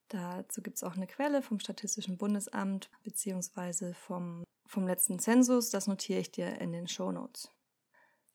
Dazu 0.09 0.63
gibt 0.63 0.79
es 0.79 0.83
auch 0.83 0.97
eine 0.97 1.07
Quelle 1.07 1.43
vom 1.43 1.61
Statistischen 1.61 2.17
Bundesamt 2.17 2.91
beziehungsweise 3.03 3.93
vom, 3.93 4.43
vom 4.65 4.87
letzten 4.87 5.19
Zensus. 5.19 5.69
Das 5.69 5.87
notiere 5.87 6.21
ich 6.21 6.33
dir 6.33 6.59
in 6.59 6.73
den 6.73 6.89
Show 6.89 7.13
Notes. 7.13 7.51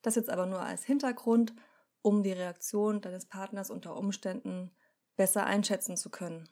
Das 0.03 0.13
jetzt 0.13 0.29
aber 0.29 0.45
nur 0.45 0.61
als 0.61 0.83
Hintergrund, 0.83 1.55
um 2.03 2.21
die 2.21 2.31
Reaktion 2.31 3.01
deines 3.01 3.25
Partners 3.25 3.71
unter 3.71 3.97
Umständen 3.97 4.69
besser 5.15 5.47
einschätzen 5.47 5.97
zu 5.97 6.11
können. 6.11 6.47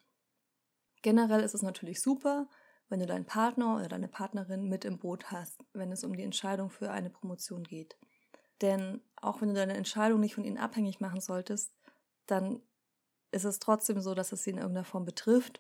Generell 1.04 1.42
ist 1.42 1.54
es 1.54 1.62
natürlich 1.62 2.02
super, 2.02 2.50
wenn 2.94 3.00
du 3.00 3.08
deinen 3.08 3.26
Partner 3.26 3.78
oder 3.78 3.88
deine 3.88 4.08
Partnerin 4.08 4.70
mit 4.70 4.86
im 4.86 5.00
Boot 5.00 5.32
hast, 5.32 5.60
wenn 5.74 5.92
es 5.92 6.04
um 6.04 6.16
die 6.16 6.22
Entscheidung 6.22 6.70
für 6.70 6.92
eine 6.92 7.10
Promotion 7.10 7.64
geht. 7.64 7.98
Denn 8.62 9.02
auch 9.16 9.42
wenn 9.42 9.48
du 9.48 9.56
deine 9.56 9.74
Entscheidung 9.74 10.20
nicht 10.20 10.36
von 10.36 10.44
ihnen 10.44 10.60
abhängig 10.60 11.00
machen 11.00 11.20
solltest, 11.20 11.74
dann 12.28 12.62
ist 13.32 13.46
es 13.46 13.58
trotzdem 13.58 14.00
so, 14.00 14.14
dass 14.14 14.32
es 14.32 14.44
sie 14.44 14.52
in 14.52 14.60
irgendeiner 14.60 14.86
Form 14.86 15.06
betrifft 15.06 15.60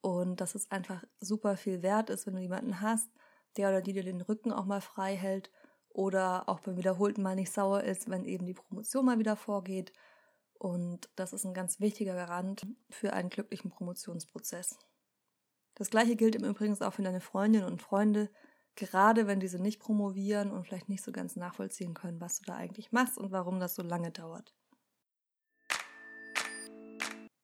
und 0.00 0.40
dass 0.40 0.56
es 0.56 0.68
einfach 0.72 1.04
super 1.20 1.56
viel 1.56 1.80
wert 1.82 2.10
ist, 2.10 2.26
wenn 2.26 2.34
du 2.34 2.40
jemanden 2.40 2.80
hast, 2.80 3.08
der 3.56 3.68
oder 3.68 3.80
die 3.80 3.92
dir 3.92 4.02
den 4.02 4.20
Rücken 4.20 4.50
auch 4.50 4.64
mal 4.64 4.80
frei 4.80 5.14
hält 5.14 5.52
oder 5.90 6.48
auch 6.48 6.58
beim 6.58 6.76
wiederholten 6.76 7.22
Mal 7.22 7.36
nicht 7.36 7.52
sauer 7.52 7.84
ist, 7.84 8.10
wenn 8.10 8.24
eben 8.24 8.46
die 8.46 8.54
Promotion 8.54 9.04
mal 9.04 9.20
wieder 9.20 9.36
vorgeht. 9.36 9.92
Und 10.54 11.08
das 11.14 11.32
ist 11.32 11.44
ein 11.44 11.54
ganz 11.54 11.78
wichtiger 11.78 12.16
Garant 12.16 12.66
für 12.90 13.12
einen 13.12 13.28
glücklichen 13.28 13.70
Promotionsprozess. 13.70 14.76
Das 15.74 15.90
gleiche 15.90 16.16
gilt 16.16 16.36
im 16.36 16.44
Übrigen 16.44 16.80
auch 16.82 16.92
für 16.92 17.02
deine 17.02 17.20
Freundinnen 17.20 17.66
und 17.66 17.82
Freunde, 17.82 18.30
gerade 18.76 19.26
wenn 19.26 19.40
diese 19.40 19.58
nicht 19.58 19.80
promovieren 19.80 20.50
und 20.50 20.66
vielleicht 20.66 20.88
nicht 20.88 21.04
so 21.04 21.12
ganz 21.12 21.36
nachvollziehen 21.36 21.94
können, 21.94 22.20
was 22.20 22.38
du 22.38 22.44
da 22.44 22.56
eigentlich 22.56 22.92
machst 22.92 23.18
und 23.18 23.32
warum 23.32 23.60
das 23.60 23.74
so 23.74 23.82
lange 23.82 24.10
dauert. 24.10 24.54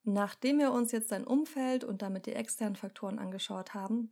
Nachdem 0.02 0.58
wir 0.58 0.72
uns 0.72 0.92
jetzt 0.92 1.12
dein 1.12 1.26
Umfeld 1.26 1.84
und 1.84 2.02
damit 2.02 2.26
die 2.26 2.32
externen 2.32 2.76
Faktoren 2.76 3.18
angeschaut 3.18 3.74
haben, 3.74 4.10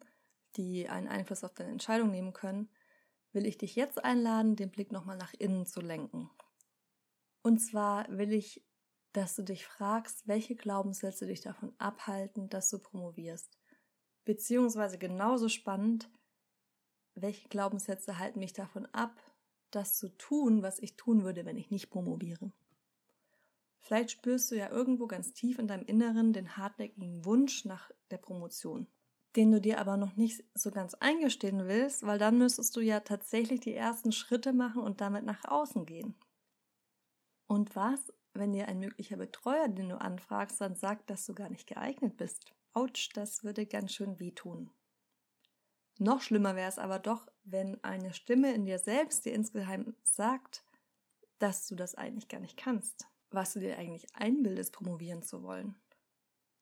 die 0.57 0.89
einen 0.89 1.09
Einfluss 1.09 1.45
auf 1.45 1.55
deine 1.55 1.71
Entscheidung 1.71 2.11
nehmen 2.11 2.33
können, 2.33 2.71
will 3.33 3.47
ich 3.47 3.59
dich 3.59 3.75
jetzt 3.75 4.03
einladen, 4.05 4.57
den 4.57 4.71
Blick 4.71 4.93
nochmal 4.93 5.17
nach 5.17 5.35
innen 5.35 5.67
zu 5.67 5.81
lenken. 5.81 6.31
Und 7.43 7.59
zwar 7.59 8.07
will 8.11 8.33
ich, 8.33 8.65
dass 9.13 9.35
du 9.35 9.43
dich 9.43 9.65
fragst, 9.65 10.29
welche 10.29 10.55
Glaubenssätze 10.55 11.27
dich 11.27 11.41
davon 11.41 11.75
abhalten, 11.79 12.49
dass 12.49 12.69
du 12.69 12.79
promovierst. 12.79 13.58
Beziehungsweise 14.29 14.99
genauso 14.99 15.49
spannend, 15.49 16.11
welche 17.15 17.49
Glaubenssätze 17.49 18.19
halten 18.19 18.41
mich 18.41 18.53
davon 18.53 18.85
ab, 18.93 19.19
das 19.71 19.97
zu 19.97 20.11
tun, 20.19 20.61
was 20.61 20.79
ich 20.81 20.97
tun 20.97 21.25
würde, 21.25 21.47
wenn 21.47 21.57
ich 21.57 21.71
nicht 21.71 21.89
promoviere. 21.89 22.53
Vielleicht 23.79 24.11
spürst 24.11 24.51
du 24.51 24.55
ja 24.55 24.69
irgendwo 24.69 25.07
ganz 25.07 25.33
tief 25.33 25.59
in 25.59 25.67
deinem 25.67 25.87
Inneren 25.87 26.35
den 26.35 26.59
hartnäckigen 26.59 27.25
Wunsch 27.25 27.65
nach 27.65 27.91
der 28.11 28.19
Promotion, 28.19 28.87
den 29.35 29.51
du 29.51 29.63
dir 29.63 29.81
aber 29.81 29.97
noch 29.97 30.15
nicht 30.15 30.45
so 30.53 30.71
ganz 30.71 30.93
eingestehen 30.93 31.67
willst, 31.67 32.05
weil 32.05 32.19
dann 32.19 32.37
müsstest 32.37 32.77
du 32.77 32.81
ja 32.81 33.01
tatsächlich 33.01 33.61
die 33.61 33.73
ersten 33.73 34.13
Schritte 34.13 34.53
machen 34.53 34.83
und 34.83 35.01
damit 35.01 35.25
nach 35.25 35.47
außen 35.47 35.87
gehen. 35.87 36.15
Und 37.47 37.75
was, 37.75 38.13
wenn 38.35 38.53
dir 38.53 38.69
ein 38.69 38.79
möglicher 38.79 39.17
Betreuer, 39.17 39.69
den 39.69 39.89
du 39.89 39.99
anfragst, 39.99 40.61
dann 40.61 40.75
sagt, 40.75 41.09
dass 41.09 41.25
du 41.25 41.33
gar 41.35 41.49
nicht 41.49 41.67
geeignet 41.67 42.19
bist? 42.19 42.53
Autsch, 42.79 43.09
das 43.15 43.43
würde 43.43 43.67
ganz 43.67 43.93
schön 43.93 44.21
wehtun. 44.21 44.71
Noch 45.99 46.23
schlimmer 46.23 46.55
wäre 46.55 46.69
es 46.69 46.79
aber 46.79 47.01
doch, 47.01 47.27
wenn 47.43 47.83
eine 47.83 48.15
Stimme 48.15 48.55
in 48.55 48.67
dir 48.67 48.79
selbst 48.79 49.25
dir 49.25 49.33
insgeheim 49.33 49.97
sagt, 50.05 50.65
dass 51.41 51.67
du 51.67 51.75
das 51.75 51.97
eigentlich 51.97 52.29
gar 52.29 52.39
nicht 52.39 52.57
kannst, 52.57 53.09
was 53.33 53.55
du 53.55 53.59
dir 53.59 53.77
eigentlich 53.79 54.07
einbildest, 54.15 54.73
promovieren 54.73 55.23
zu 55.23 55.43
wollen. 55.43 55.75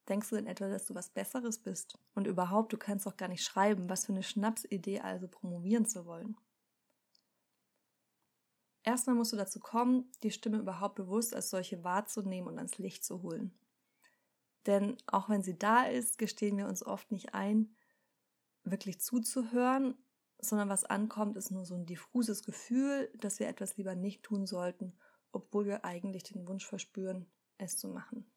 Denkst 0.09 0.29
du 0.29 0.37
denn 0.37 0.47
etwa, 0.47 0.67
dass 0.69 0.85
du 0.85 0.95
was 0.95 1.11
Besseres 1.11 1.59
bist? 1.59 1.99
Und 2.15 2.25
überhaupt, 2.25 2.73
du 2.73 2.77
kannst 2.77 3.05
doch 3.05 3.15
gar 3.15 3.27
nicht 3.27 3.43
schreiben, 3.43 3.87
was 3.87 4.07
für 4.07 4.13
eine 4.13 4.23
Schnapsidee 4.23 5.01
also 5.01 5.27
promovieren 5.27 5.85
zu 5.85 6.07
wollen. 6.07 6.35
Erstmal 8.81 9.15
musst 9.15 9.33
du 9.33 9.37
dazu 9.37 9.59
kommen, 9.59 10.11
die 10.23 10.31
Stimme 10.31 10.57
überhaupt 10.57 10.95
bewusst 10.95 11.35
als 11.35 11.51
solche 11.51 11.83
wahrzunehmen 11.83 12.47
und 12.47 12.57
ans 12.57 12.79
Licht 12.79 13.05
zu 13.05 13.21
holen. 13.21 13.53
Denn 14.67 14.97
auch 15.07 15.29
wenn 15.29 15.43
sie 15.43 15.57
da 15.57 15.83
ist, 15.83 16.17
gestehen 16.17 16.57
wir 16.57 16.67
uns 16.67 16.85
oft 16.85 17.11
nicht 17.11 17.33
ein, 17.33 17.73
wirklich 18.63 18.99
zuzuhören, 18.99 19.95
sondern 20.39 20.69
was 20.69 20.83
ankommt, 20.83 21.37
ist 21.37 21.51
nur 21.51 21.65
so 21.65 21.75
ein 21.75 21.85
diffuses 21.85 22.43
Gefühl, 22.43 23.09
dass 23.17 23.39
wir 23.39 23.47
etwas 23.47 23.77
lieber 23.77 23.95
nicht 23.95 24.23
tun 24.23 24.45
sollten, 24.45 24.99
obwohl 25.31 25.65
wir 25.65 25.85
eigentlich 25.85 26.23
den 26.23 26.47
Wunsch 26.47 26.65
verspüren, 26.65 27.31
es 27.57 27.77
zu 27.77 27.87
machen. 27.87 28.29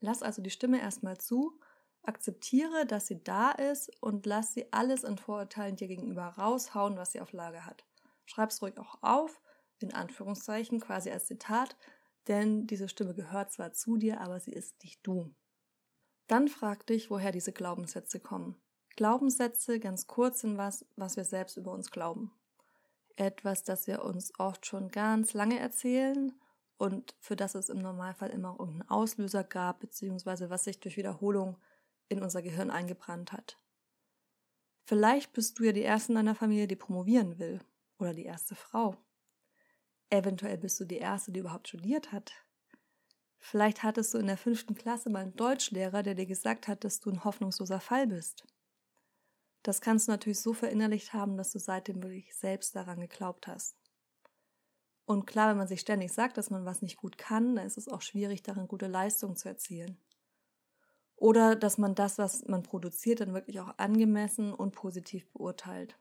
Lass 0.00 0.22
also 0.22 0.42
die 0.42 0.50
Stimme 0.50 0.80
erstmal 0.80 1.18
zu, 1.18 1.60
akzeptiere, 2.02 2.86
dass 2.86 3.06
sie 3.06 3.22
da 3.22 3.50
ist 3.50 3.90
und 4.02 4.26
lass 4.26 4.54
sie 4.54 4.72
alles 4.72 5.04
in 5.04 5.18
Vorurteilen 5.18 5.76
dir 5.76 5.88
gegenüber 5.88 6.26
raushauen, 6.26 6.96
was 6.96 7.12
sie 7.12 7.20
auf 7.20 7.32
Lage 7.32 7.66
hat. 7.66 7.84
Schreib 8.24 8.50
es 8.50 8.62
ruhig 8.62 8.78
auch 8.78 9.02
auf, 9.02 9.40
in 9.78 9.92
Anführungszeichen, 9.92 10.80
quasi 10.80 11.10
als 11.10 11.26
Zitat, 11.26 11.76
denn 12.28 12.66
diese 12.66 12.88
Stimme 12.88 13.14
gehört 13.14 13.52
zwar 13.52 13.72
zu 13.72 13.96
dir, 13.98 14.20
aber 14.20 14.40
sie 14.40 14.52
ist 14.52 14.82
nicht 14.82 15.06
du. 15.06 15.34
Dann 16.26 16.48
frag 16.48 16.86
dich, 16.86 17.10
woher 17.10 17.32
diese 17.32 17.52
Glaubenssätze 17.52 18.20
kommen. 18.20 18.56
Glaubenssätze, 18.96 19.78
ganz 19.78 20.06
kurz, 20.06 20.40
sind 20.40 20.56
was, 20.56 20.86
was 20.96 21.16
wir 21.16 21.24
selbst 21.24 21.56
über 21.56 21.72
uns 21.72 21.90
glauben. 21.90 22.32
Etwas, 23.16 23.62
das 23.62 23.86
wir 23.86 24.04
uns 24.04 24.32
oft 24.38 24.66
schon 24.66 24.90
ganz 24.90 25.34
lange 25.34 25.58
erzählen 25.58 26.32
und 26.78 27.14
für 27.20 27.36
das 27.36 27.54
es 27.54 27.68
im 27.68 27.78
Normalfall 27.78 28.30
immer 28.30 28.56
irgendeinen 28.58 28.90
Auslöser 28.90 29.44
gab, 29.44 29.80
beziehungsweise 29.80 30.50
was 30.50 30.64
sich 30.64 30.80
durch 30.80 30.96
Wiederholung 30.96 31.58
in 32.08 32.22
unser 32.22 32.42
Gehirn 32.42 32.70
eingebrannt 32.70 33.32
hat. 33.32 33.58
Vielleicht 34.84 35.32
bist 35.32 35.58
du 35.58 35.64
ja 35.64 35.72
die 35.72 35.82
Erste 35.82 36.12
in 36.12 36.16
deiner 36.16 36.34
Familie, 36.34 36.68
die 36.68 36.76
promovieren 36.76 37.38
will. 37.38 37.60
Oder 37.98 38.14
die 38.14 38.24
erste 38.24 38.54
Frau. 38.54 38.96
Eventuell 40.10 40.58
bist 40.58 40.78
du 40.78 40.84
die 40.84 40.98
Erste, 40.98 41.32
die 41.32 41.40
überhaupt 41.40 41.68
studiert 41.68 42.12
hat. 42.12 42.32
Vielleicht 43.48 43.84
hattest 43.84 44.12
du 44.12 44.18
in 44.18 44.26
der 44.26 44.36
fünften 44.36 44.74
Klasse 44.74 45.08
mal 45.08 45.22
einen 45.22 45.36
Deutschlehrer, 45.36 46.02
der 46.02 46.16
dir 46.16 46.26
gesagt 46.26 46.66
hat, 46.66 46.82
dass 46.82 46.98
du 46.98 47.10
ein 47.10 47.22
hoffnungsloser 47.22 47.78
Fall 47.78 48.08
bist. 48.08 48.44
Das 49.62 49.80
kannst 49.80 50.08
du 50.08 50.12
natürlich 50.12 50.40
so 50.40 50.52
verinnerlicht 50.52 51.12
haben, 51.12 51.36
dass 51.36 51.52
du 51.52 51.60
seitdem 51.60 52.02
wirklich 52.02 52.34
selbst 52.34 52.74
daran 52.74 52.98
geglaubt 52.98 53.46
hast. 53.46 53.76
Und 55.04 55.26
klar, 55.26 55.50
wenn 55.50 55.58
man 55.58 55.68
sich 55.68 55.78
ständig 55.78 56.12
sagt, 56.12 56.38
dass 56.38 56.50
man 56.50 56.64
was 56.64 56.82
nicht 56.82 56.96
gut 56.96 57.18
kann, 57.18 57.54
dann 57.54 57.68
ist 57.68 57.78
es 57.78 57.86
auch 57.86 58.02
schwierig, 58.02 58.42
darin 58.42 58.66
gute 58.66 58.88
Leistungen 58.88 59.36
zu 59.36 59.48
erzielen. 59.48 59.96
Oder 61.14 61.54
dass 61.54 61.78
man 61.78 61.94
das, 61.94 62.18
was 62.18 62.48
man 62.48 62.64
produziert, 62.64 63.20
dann 63.20 63.32
wirklich 63.32 63.60
auch 63.60 63.78
angemessen 63.78 64.52
und 64.52 64.74
positiv 64.74 65.24
beurteilt. 65.30 65.96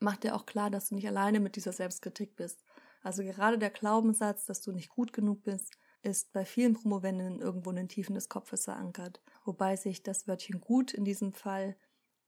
Mach 0.00 0.16
dir 0.16 0.34
auch 0.34 0.46
klar, 0.46 0.70
dass 0.70 0.88
du 0.88 0.94
nicht 0.94 1.06
alleine 1.06 1.40
mit 1.40 1.56
dieser 1.56 1.72
Selbstkritik 1.72 2.36
bist. 2.36 2.64
Also 3.02 3.22
gerade 3.22 3.58
der 3.58 3.70
Glaubenssatz, 3.70 4.46
dass 4.46 4.62
du 4.62 4.72
nicht 4.72 4.88
gut 4.88 5.12
genug 5.12 5.42
bist, 5.42 5.76
ist 6.02 6.32
bei 6.32 6.44
vielen 6.44 6.74
Promovenden 6.74 7.40
irgendwo 7.40 7.70
in 7.70 7.76
den 7.76 7.88
Tiefen 7.88 8.14
des 8.14 8.28
Kopfes 8.28 8.64
verankert, 8.64 9.22
wobei 9.44 9.76
sich 9.76 10.02
das 10.02 10.26
Wörtchen 10.26 10.60
gut 10.60 10.92
in 10.92 11.04
diesem 11.04 11.32
Fall 11.32 11.76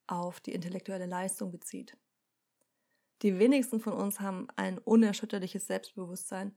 auf 0.06 0.40
die 0.40 0.52
intellektuelle 0.52 1.06
Leistung 1.06 1.50
bezieht. 1.50 1.96
Die 3.22 3.38
wenigsten 3.38 3.80
von 3.80 3.94
uns 3.94 4.20
haben 4.20 4.48
ein 4.56 4.78
unerschütterliches 4.78 5.66
Selbstbewusstsein 5.66 6.54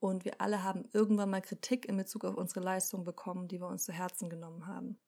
und 0.00 0.24
wir 0.24 0.40
alle 0.40 0.62
haben 0.62 0.88
irgendwann 0.92 1.30
mal 1.30 1.42
Kritik 1.42 1.86
in 1.86 1.96
Bezug 1.96 2.24
auf 2.24 2.36
unsere 2.36 2.60
Leistung 2.60 3.04
bekommen, 3.04 3.48
die 3.48 3.60
wir 3.60 3.68
uns 3.68 3.84
zu 3.84 3.92
Herzen 3.92 4.28
genommen 4.28 4.66
haben. 4.66 4.98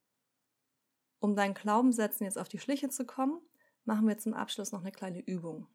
Um 1.19 1.37
deinen 1.37 1.55
Glaubenssätzen 1.55 2.25
jetzt 2.25 2.39
auf 2.39 2.49
die 2.49 2.59
Schliche 2.59 2.89
zu 2.89 3.05
kommen, 3.05 3.41
machen 3.85 4.09
wir 4.09 4.19
zum 4.19 4.35
Abschluss 4.35 4.73
noch 4.73 4.81
eine 4.81 4.93
kleine 4.93 5.21
Übung. 5.21 5.67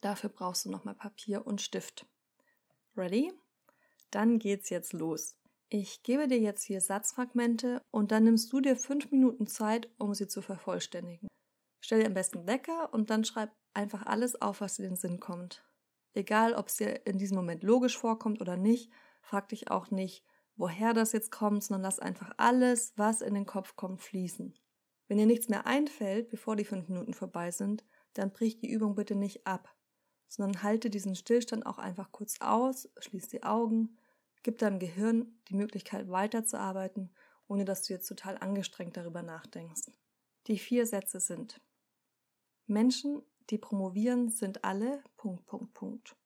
Dafür 0.00 0.30
brauchst 0.30 0.64
du 0.64 0.70
nochmal 0.70 0.94
Papier 0.94 1.46
und 1.46 1.60
Stift. 1.60 2.06
Ready? 2.96 3.32
Dann 4.12 4.38
geht's 4.38 4.68
jetzt 4.68 4.92
los. 4.92 5.36
Ich 5.70 6.02
gebe 6.02 6.28
dir 6.28 6.38
jetzt 6.38 6.64
hier 6.64 6.82
Satzfragmente 6.82 7.80
und 7.90 8.12
dann 8.12 8.24
nimmst 8.24 8.52
du 8.52 8.60
dir 8.60 8.76
fünf 8.76 9.10
Minuten 9.10 9.46
Zeit, 9.46 9.88
um 9.98 10.12
sie 10.12 10.28
zu 10.28 10.42
vervollständigen. 10.42 11.28
Stell 11.80 12.00
dir 12.00 12.08
am 12.08 12.14
besten 12.14 12.46
Wecker 12.46 12.92
und 12.92 13.08
dann 13.08 13.24
schreib 13.24 13.50
einfach 13.72 14.04
alles 14.04 14.40
auf, 14.40 14.60
was 14.60 14.74
dir 14.74 14.84
in 14.84 14.90
den 14.90 14.96
Sinn 14.96 15.18
kommt. 15.18 15.64
Egal, 16.12 16.52
ob 16.52 16.68
es 16.68 16.76
dir 16.76 17.06
in 17.06 17.16
diesem 17.16 17.38
Moment 17.38 17.62
logisch 17.62 17.96
vorkommt 17.96 18.42
oder 18.42 18.58
nicht, 18.58 18.92
frag 19.22 19.48
dich 19.48 19.70
auch 19.70 19.90
nicht, 19.90 20.26
woher 20.56 20.92
das 20.92 21.12
jetzt 21.12 21.32
kommt, 21.32 21.64
sondern 21.64 21.84
lass 21.84 21.98
einfach 21.98 22.32
alles, 22.36 22.92
was 22.96 23.22
in 23.22 23.32
den 23.32 23.46
Kopf 23.46 23.76
kommt, 23.76 24.02
fließen. 24.02 24.54
Wenn 25.08 25.16
dir 25.16 25.26
nichts 25.26 25.48
mehr 25.48 25.66
einfällt, 25.66 26.28
bevor 26.28 26.54
die 26.54 26.66
fünf 26.66 26.86
Minuten 26.88 27.14
vorbei 27.14 27.50
sind, 27.50 27.82
dann 28.12 28.30
brich 28.30 28.58
die 28.58 28.70
Übung 28.70 28.94
bitte 28.94 29.14
nicht 29.14 29.46
ab, 29.46 29.74
sondern 30.28 30.62
halte 30.62 30.90
diesen 30.90 31.14
Stillstand 31.14 31.64
auch 31.64 31.78
einfach 31.78 32.12
kurz 32.12 32.36
aus, 32.42 32.90
schließ 32.98 33.28
die 33.28 33.42
Augen 33.42 33.96
Gib 34.42 34.58
deinem 34.58 34.78
Gehirn 34.78 35.38
die 35.48 35.54
Möglichkeit 35.54 36.08
weiterzuarbeiten, 36.10 37.10
ohne 37.46 37.64
dass 37.64 37.82
du 37.82 37.92
jetzt 37.92 38.08
total 38.08 38.38
angestrengt 38.38 38.96
darüber 38.96 39.22
nachdenkst. 39.22 39.90
Die 40.48 40.58
vier 40.58 40.86
Sätze 40.86 41.20
sind 41.20 41.60
Menschen, 42.66 43.22
die 43.50 43.58
promovieren, 43.58 44.30
sind 44.30 44.64
alle 44.64 45.02
Punkt, 45.16 45.46
Punkt, 45.46 45.74
Punkt. 45.74 46.16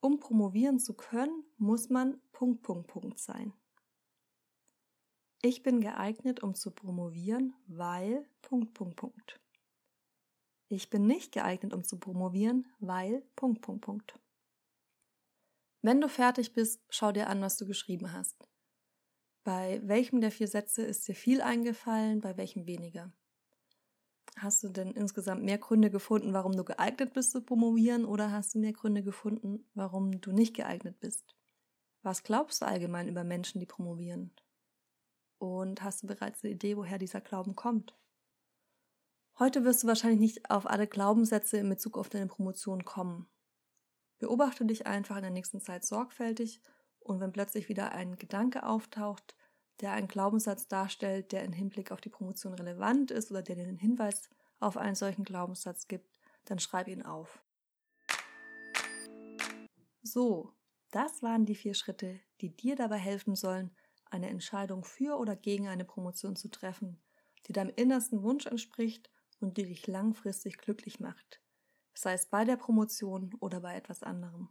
Um 0.00 0.18
promovieren 0.18 0.78
zu 0.78 0.94
können, 0.94 1.44
muss 1.58 1.88
man 1.88 2.20
Punkt, 2.32 2.62
Punkt, 2.62 2.88
Punkt 2.88 3.18
sein. 3.18 3.52
Ich 5.42 5.62
bin 5.62 5.80
geeignet, 5.80 6.42
um 6.42 6.54
zu 6.54 6.70
promovieren, 6.70 7.54
weil 7.66 8.28
Punkt, 8.42 8.74
Punkt, 8.74 8.96
Punkt. 8.96 9.40
Ich 10.68 10.88
bin 10.88 11.06
nicht 11.06 11.32
geeignet, 11.32 11.74
um 11.74 11.82
zu 11.84 11.98
promovieren, 11.98 12.66
weil 12.78 13.22
Punkt, 13.34 13.60
Punkt, 13.60 13.82
Punkt. 13.84 14.21
Wenn 15.82 16.00
du 16.00 16.08
fertig 16.08 16.54
bist, 16.54 16.80
schau 16.90 17.10
dir 17.10 17.28
an, 17.28 17.40
was 17.40 17.56
du 17.56 17.66
geschrieben 17.66 18.12
hast. 18.12 18.48
Bei 19.42 19.80
welchem 19.82 20.20
der 20.20 20.30
vier 20.30 20.46
Sätze 20.46 20.82
ist 20.82 21.08
dir 21.08 21.16
viel 21.16 21.42
eingefallen, 21.42 22.20
bei 22.20 22.36
welchem 22.36 22.66
weniger? 22.66 23.12
Hast 24.36 24.62
du 24.62 24.68
denn 24.68 24.92
insgesamt 24.92 25.42
mehr 25.42 25.58
Gründe 25.58 25.90
gefunden, 25.90 26.32
warum 26.32 26.52
du 26.52 26.62
geeignet 26.62 27.12
bist 27.12 27.32
zu 27.32 27.42
promovieren 27.42 28.04
oder 28.04 28.30
hast 28.30 28.54
du 28.54 28.60
mehr 28.60 28.72
Gründe 28.72 29.02
gefunden, 29.02 29.68
warum 29.74 30.20
du 30.20 30.30
nicht 30.30 30.54
geeignet 30.54 31.00
bist? 31.00 31.34
Was 32.02 32.22
glaubst 32.22 32.62
du 32.62 32.66
allgemein 32.66 33.08
über 33.08 33.24
Menschen, 33.24 33.58
die 33.58 33.66
promovieren? 33.66 34.32
Und 35.38 35.82
hast 35.82 36.04
du 36.04 36.06
bereits 36.06 36.44
eine 36.44 36.52
Idee, 36.52 36.76
woher 36.76 36.98
dieser 36.98 37.20
Glauben 37.20 37.56
kommt? 37.56 37.98
Heute 39.38 39.64
wirst 39.64 39.82
du 39.82 39.88
wahrscheinlich 39.88 40.20
nicht 40.20 40.50
auf 40.50 40.70
alle 40.70 40.86
Glaubenssätze 40.86 41.56
in 41.56 41.68
Bezug 41.68 41.98
auf 41.98 42.08
deine 42.08 42.28
Promotion 42.28 42.84
kommen. 42.84 43.26
Beobachte 44.22 44.64
dich 44.64 44.86
einfach 44.86 45.16
in 45.16 45.22
der 45.22 45.32
nächsten 45.32 45.60
Zeit 45.60 45.84
sorgfältig 45.84 46.60
und 47.00 47.18
wenn 47.18 47.32
plötzlich 47.32 47.68
wieder 47.68 47.90
ein 47.90 48.14
Gedanke 48.14 48.64
auftaucht, 48.64 49.34
der 49.80 49.90
einen 49.94 50.06
Glaubenssatz 50.06 50.68
darstellt, 50.68 51.32
der 51.32 51.42
im 51.42 51.52
Hinblick 51.52 51.90
auf 51.90 52.00
die 52.00 52.08
Promotion 52.08 52.54
relevant 52.54 53.10
ist 53.10 53.32
oder 53.32 53.42
der 53.42 53.56
dir 53.56 53.64
einen 53.64 53.78
Hinweis 53.78 54.30
auf 54.60 54.76
einen 54.76 54.94
solchen 54.94 55.24
Glaubenssatz 55.24 55.88
gibt, 55.88 56.08
dann 56.44 56.60
schreib 56.60 56.86
ihn 56.86 57.02
auf. 57.02 57.42
So, 60.04 60.52
das 60.92 61.24
waren 61.24 61.44
die 61.44 61.56
vier 61.56 61.74
Schritte, 61.74 62.20
die 62.40 62.56
dir 62.56 62.76
dabei 62.76 62.98
helfen 62.98 63.34
sollen, 63.34 63.74
eine 64.04 64.30
Entscheidung 64.30 64.84
für 64.84 65.18
oder 65.18 65.34
gegen 65.34 65.66
eine 65.66 65.84
Promotion 65.84 66.36
zu 66.36 66.48
treffen, 66.48 67.02
die 67.48 67.52
deinem 67.52 67.72
innersten 67.74 68.22
Wunsch 68.22 68.46
entspricht 68.46 69.10
und 69.40 69.56
die 69.56 69.66
dich 69.66 69.88
langfristig 69.88 70.58
glücklich 70.58 71.00
macht 71.00 71.41
sei 71.94 72.14
es 72.14 72.26
bei 72.26 72.44
der 72.44 72.56
Promotion 72.56 73.34
oder 73.40 73.60
bei 73.60 73.74
etwas 73.74 74.02
anderem. 74.02 74.48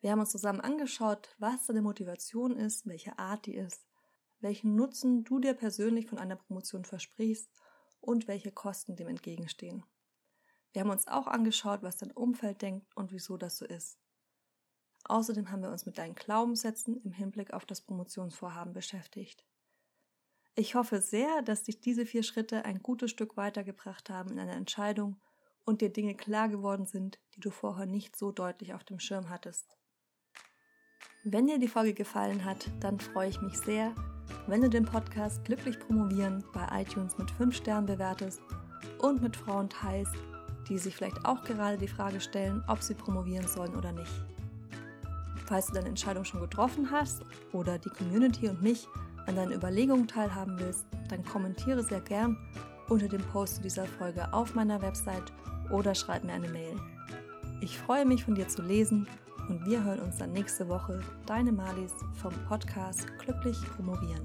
Wir 0.00 0.12
haben 0.12 0.20
uns 0.20 0.30
zusammen 0.30 0.60
angeschaut, 0.60 1.34
was 1.38 1.66
deine 1.66 1.82
Motivation 1.82 2.56
ist, 2.56 2.86
welche 2.86 3.18
Art 3.18 3.46
die 3.46 3.54
ist, 3.54 3.86
welchen 4.40 4.76
Nutzen 4.76 5.24
du 5.24 5.40
dir 5.40 5.54
persönlich 5.54 6.06
von 6.06 6.18
einer 6.18 6.36
Promotion 6.36 6.84
versprichst 6.84 7.50
und 8.00 8.28
welche 8.28 8.52
Kosten 8.52 8.94
dem 8.96 9.08
entgegenstehen. 9.08 9.84
Wir 10.72 10.82
haben 10.82 10.90
uns 10.90 11.08
auch 11.08 11.26
angeschaut, 11.26 11.82
was 11.82 11.96
dein 11.96 12.12
Umfeld 12.12 12.62
denkt 12.62 12.96
und 12.96 13.10
wieso 13.10 13.36
das 13.36 13.56
so 13.56 13.64
ist. 13.64 13.98
Außerdem 15.04 15.50
haben 15.50 15.62
wir 15.62 15.70
uns 15.70 15.86
mit 15.86 15.98
deinen 15.98 16.14
Glaubenssätzen 16.14 17.00
im 17.02 17.12
Hinblick 17.12 17.52
auf 17.52 17.64
das 17.64 17.80
Promotionsvorhaben 17.80 18.72
beschäftigt. 18.72 19.44
Ich 20.54 20.74
hoffe 20.74 21.00
sehr, 21.00 21.42
dass 21.42 21.62
dich 21.62 21.80
diese 21.80 22.04
vier 22.04 22.22
Schritte 22.22 22.64
ein 22.64 22.82
gutes 22.82 23.10
Stück 23.10 23.36
weitergebracht 23.36 24.10
haben 24.10 24.30
in 24.30 24.38
einer 24.38 24.56
Entscheidung 24.56 25.20
und 25.68 25.82
dir 25.82 25.92
Dinge 25.92 26.14
klar 26.14 26.48
geworden 26.48 26.86
sind, 26.86 27.18
die 27.36 27.40
du 27.40 27.50
vorher 27.50 27.84
nicht 27.84 28.16
so 28.16 28.32
deutlich 28.32 28.72
auf 28.72 28.84
dem 28.84 28.98
Schirm 28.98 29.28
hattest. 29.28 29.76
Wenn 31.24 31.46
dir 31.46 31.58
die 31.58 31.68
Folge 31.68 31.92
gefallen 31.92 32.46
hat, 32.46 32.70
dann 32.80 32.98
freue 32.98 33.28
ich 33.28 33.42
mich 33.42 33.58
sehr, 33.58 33.94
wenn 34.46 34.62
du 34.62 34.70
den 34.70 34.86
Podcast 34.86 35.44
Glücklich 35.44 35.78
Promovieren 35.78 36.42
bei 36.54 36.66
iTunes 36.80 37.18
mit 37.18 37.30
5 37.30 37.54
Sternen 37.54 37.86
bewertest 37.86 38.40
und 39.00 39.20
mit 39.20 39.36
Frauen 39.36 39.68
teilst, 39.68 40.14
die 40.70 40.78
sich 40.78 40.96
vielleicht 40.96 41.26
auch 41.26 41.44
gerade 41.44 41.76
die 41.76 41.86
Frage 41.86 42.22
stellen, 42.22 42.64
ob 42.66 42.82
sie 42.82 42.94
promovieren 42.94 43.46
sollen 43.46 43.76
oder 43.76 43.92
nicht. 43.92 44.24
Falls 45.44 45.66
du 45.66 45.74
deine 45.74 45.88
Entscheidung 45.88 46.24
schon 46.24 46.40
getroffen 46.40 46.90
hast 46.90 47.26
oder 47.52 47.78
die 47.78 47.90
Community 47.90 48.48
und 48.48 48.62
mich 48.62 48.88
an 49.26 49.36
deinen 49.36 49.52
Überlegungen 49.52 50.08
teilhaben 50.08 50.58
willst, 50.58 50.86
dann 51.10 51.22
kommentiere 51.26 51.82
sehr 51.82 52.00
gern 52.00 52.38
unter 52.88 53.08
dem 53.08 53.22
Post 53.22 53.56
zu 53.56 53.62
dieser 53.62 53.84
Folge 53.84 54.32
auf 54.32 54.54
meiner 54.54 54.80
Website 54.80 55.30
oder 55.70 55.94
schreib 55.94 56.24
mir 56.24 56.32
eine 56.32 56.48
Mail. 56.48 56.76
Ich 57.60 57.78
freue 57.78 58.06
mich 58.06 58.24
von 58.24 58.34
dir 58.34 58.48
zu 58.48 58.62
lesen 58.62 59.06
und 59.48 59.64
wir 59.66 59.82
hören 59.82 60.00
uns 60.00 60.18
dann 60.18 60.32
nächste 60.32 60.68
Woche. 60.68 61.00
Deine 61.26 61.52
Malis 61.52 61.92
vom 62.20 62.32
Podcast 62.48 63.06
Glücklich 63.18 63.58
Promovieren. 63.76 64.24